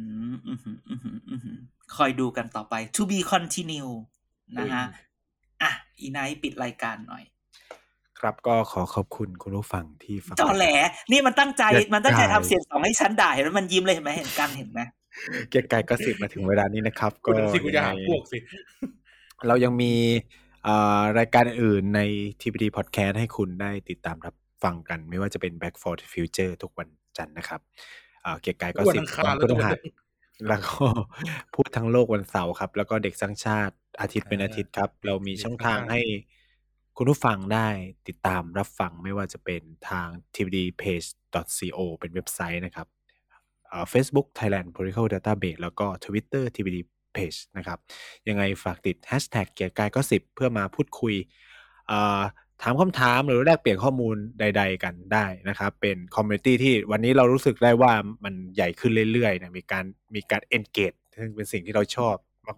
[0.49, 1.57] อือหืออือหืออือหือ
[1.97, 3.93] คอยดูกันต่อไป to be continue
[4.59, 4.85] นะฮะ
[5.63, 5.71] อะ
[6.01, 7.25] อีไนท์ปิดรายการหน่อย
[8.21, 10.67] ครับก็ขอขอบคุณคุณผู้ฟังที่ฟังจอแหล
[11.13, 14.81] นี่มันตั้งใจเด็ดมันตั้งใจได้ทำเสียงสองให้ฉันด่าเห็นไหมมันยิ้มเลยเห็นไหมเห็นกันเห็นไหม
[15.51, 18.39] เกียร์ไก่ก็สิบมาถึงเวลานี้นะครับกูก็สิกูจะหายังไงพวกสิ
[19.47, 20.44] เรายังมีอ่า
[21.19, 22.01] รายการอื่นใน
[22.41, 24.35] TPD Podcast ให้คุณได้ติดตามรับ
[24.65, 26.89] ฟังกัน ไม่ว่าจะเป็น Back for the Future ทุกวัน
[27.19, 27.61] จันทร์นะครับ
[28.25, 29.79] อ่าเกียร์ไก่ก็วันสิบอังคารวันพฤแล้วหัส
[30.49, 30.87] แล้วก็
[31.55, 36.01] พูดทั้งโลกวันเสาร์ครับ แล้วก็เด็กสร้างชาติอาทิตย์เป็นอาทิตย์ครับ เรามีช่องทางให้
[36.97, 37.69] คุณผู้ฟังได้
[38.09, 42.87] ติดตามรับฟังไม่ว่าจะเป็นทาง tvdpage.co เป็นเว็บไซต์นะครับ
[43.73, 46.79] อ่า Facebook Thailand Political Database แล้วก็ Twitter tpd
[47.17, 47.79] page นะครับ
[48.29, 51.15] ยังไงฝากติด hashtag เกียร์กายก็สิบเพื่อมาพูดคุย
[51.91, 52.21] อ่า
[52.63, 57.93] ถามคำถามหรือแลกเปลี่ยนข้อมูลใด ๆ กันได้นะครับ เป็น community ที่วันนี้เรารู้สึกได้ว่า
[58.25, 59.85] มันใหญ่ขึ้นเรื่อยๆนะมีการ
[60.15, 62.17] มีการ engage ซึ่งเป็นสิ่งที่เราชอบ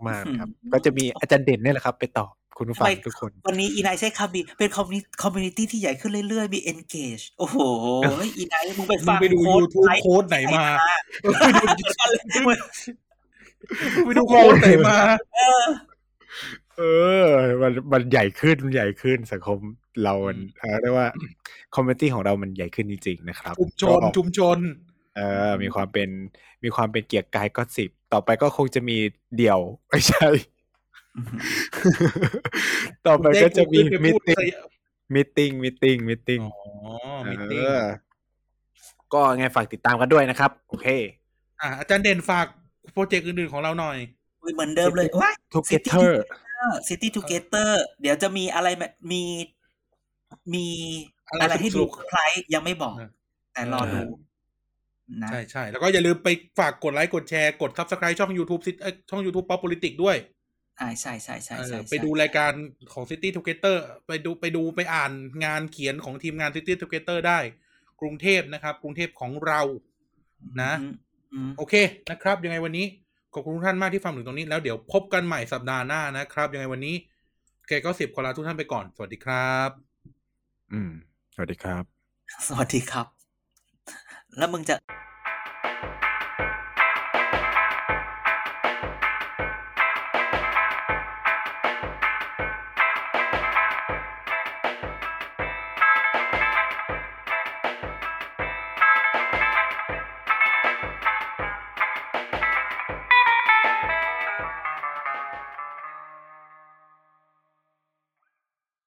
[0.09, 7.57] มากๆนะครับอืมก็จะมีอาจารย์เด่นเนี่ยแหละครับ ไปตอบคุณผู้ฟังทำไมทุกคน วันนี้อีไนท์ใช้คำดีเป็นคอมมิ community ที่ใหญ่ขึ้นเรื่อยๆ มี engage โอ้โห
[8.39, 10.65] อีไนท์มึงไปมึฟังงไปดูโค้ด YouTube ไลฟ์โค้ดไหนมา
[12.47, 12.57] มึง
[14.05, 14.99] ไปดูโค้ชไหนมา
[15.37, 15.65] เออ
[16.79, 16.83] เอ
[17.23, 17.27] อ
[17.63, 19.59] มันมันใหญ่ขึ้นมันใหญ่ขึ้นสังคม
[20.03, 21.09] เรามันเออเรียกว่า
[21.75, 24.59] community ของเรามันใหญ่ขึ้นจริงๆนะครับ ชุมชนก็ชุมชน
[25.17, 26.09] เออ มีความเป็น
[26.65, 28.97] มีความเป็นเกียร์กายก็สิบต่อไปก็คงจะมี
[29.37, 30.29] เดี่ยวไม่ใช่
[33.07, 34.53] ต่อไปก็จะมีมิพูดติ้ง
[35.15, 37.65] มิติ้งมิติ้งมิติ้งอ๋อมิติ้ง
[39.13, 40.87] ก็ไงฝากติดตามกันด้วยนะครับ โอเค
[41.61, 42.47] อะอาจารย์เด่นฝาก
[42.93, 43.99] โปรเจกต์อื่นๆของเราหน่อย
[44.55, 46.23] เหมือนเดิมเลยว้ายทุกเกเตอร์
[46.89, 47.71] City Together
[48.01, 49.23] เดี๋ยวจะมีอะไรแบบมี
[50.55, 50.67] มี
[51.31, 52.21] อะไรอะไรให้สดูนุกใคร
[52.55, 53.11] ยังไม่บอกเออ
[53.53, 54.01] แต่รอดู
[55.23, 56.29] นะใช่ใช่แล้วก็อย่าลืมไป
[56.59, 60.17] ฝากกดไลค์กดแชร์กด subscribe ช่อง YouTube ซิเอ้ยช่อง YouTube Pop Politics ด้วย
[60.79, 62.53] ใช่ใช่ใช่ใช่เออใช่ไปดูรายการ
[62.93, 63.77] ของ City Together
[64.07, 65.13] ไปดูไปดูไปอ่าน
[65.45, 67.39] งานเขียนของทีมงาน City Together ได้
[68.01, 69.61] กรุงเทพนะครับ กรุงเทพของเรา
[70.63, 70.95] นะอืมอืม
[71.59, 71.75] โอเค
[72.11, 72.87] นะครับ ยังไงวันนี้
[73.35, 76.95] ขอบคุณทุกท่านมากที่ฟังถึงตรงนี้แล้วเดี๋ยวพบกันใหม่สัปดาห์หน้านะครับ ยังไงวันนี้
[77.69, 79.71] แกก็สิบขอลาทุกท่านไปก่อน สวัสดีครับ
[80.73, 80.91] อืม
[81.35, 81.85] สวัสดีครับ
[82.47, 83.07] สวัสดีครับ
[84.39, 84.75] แล้วมึงจะ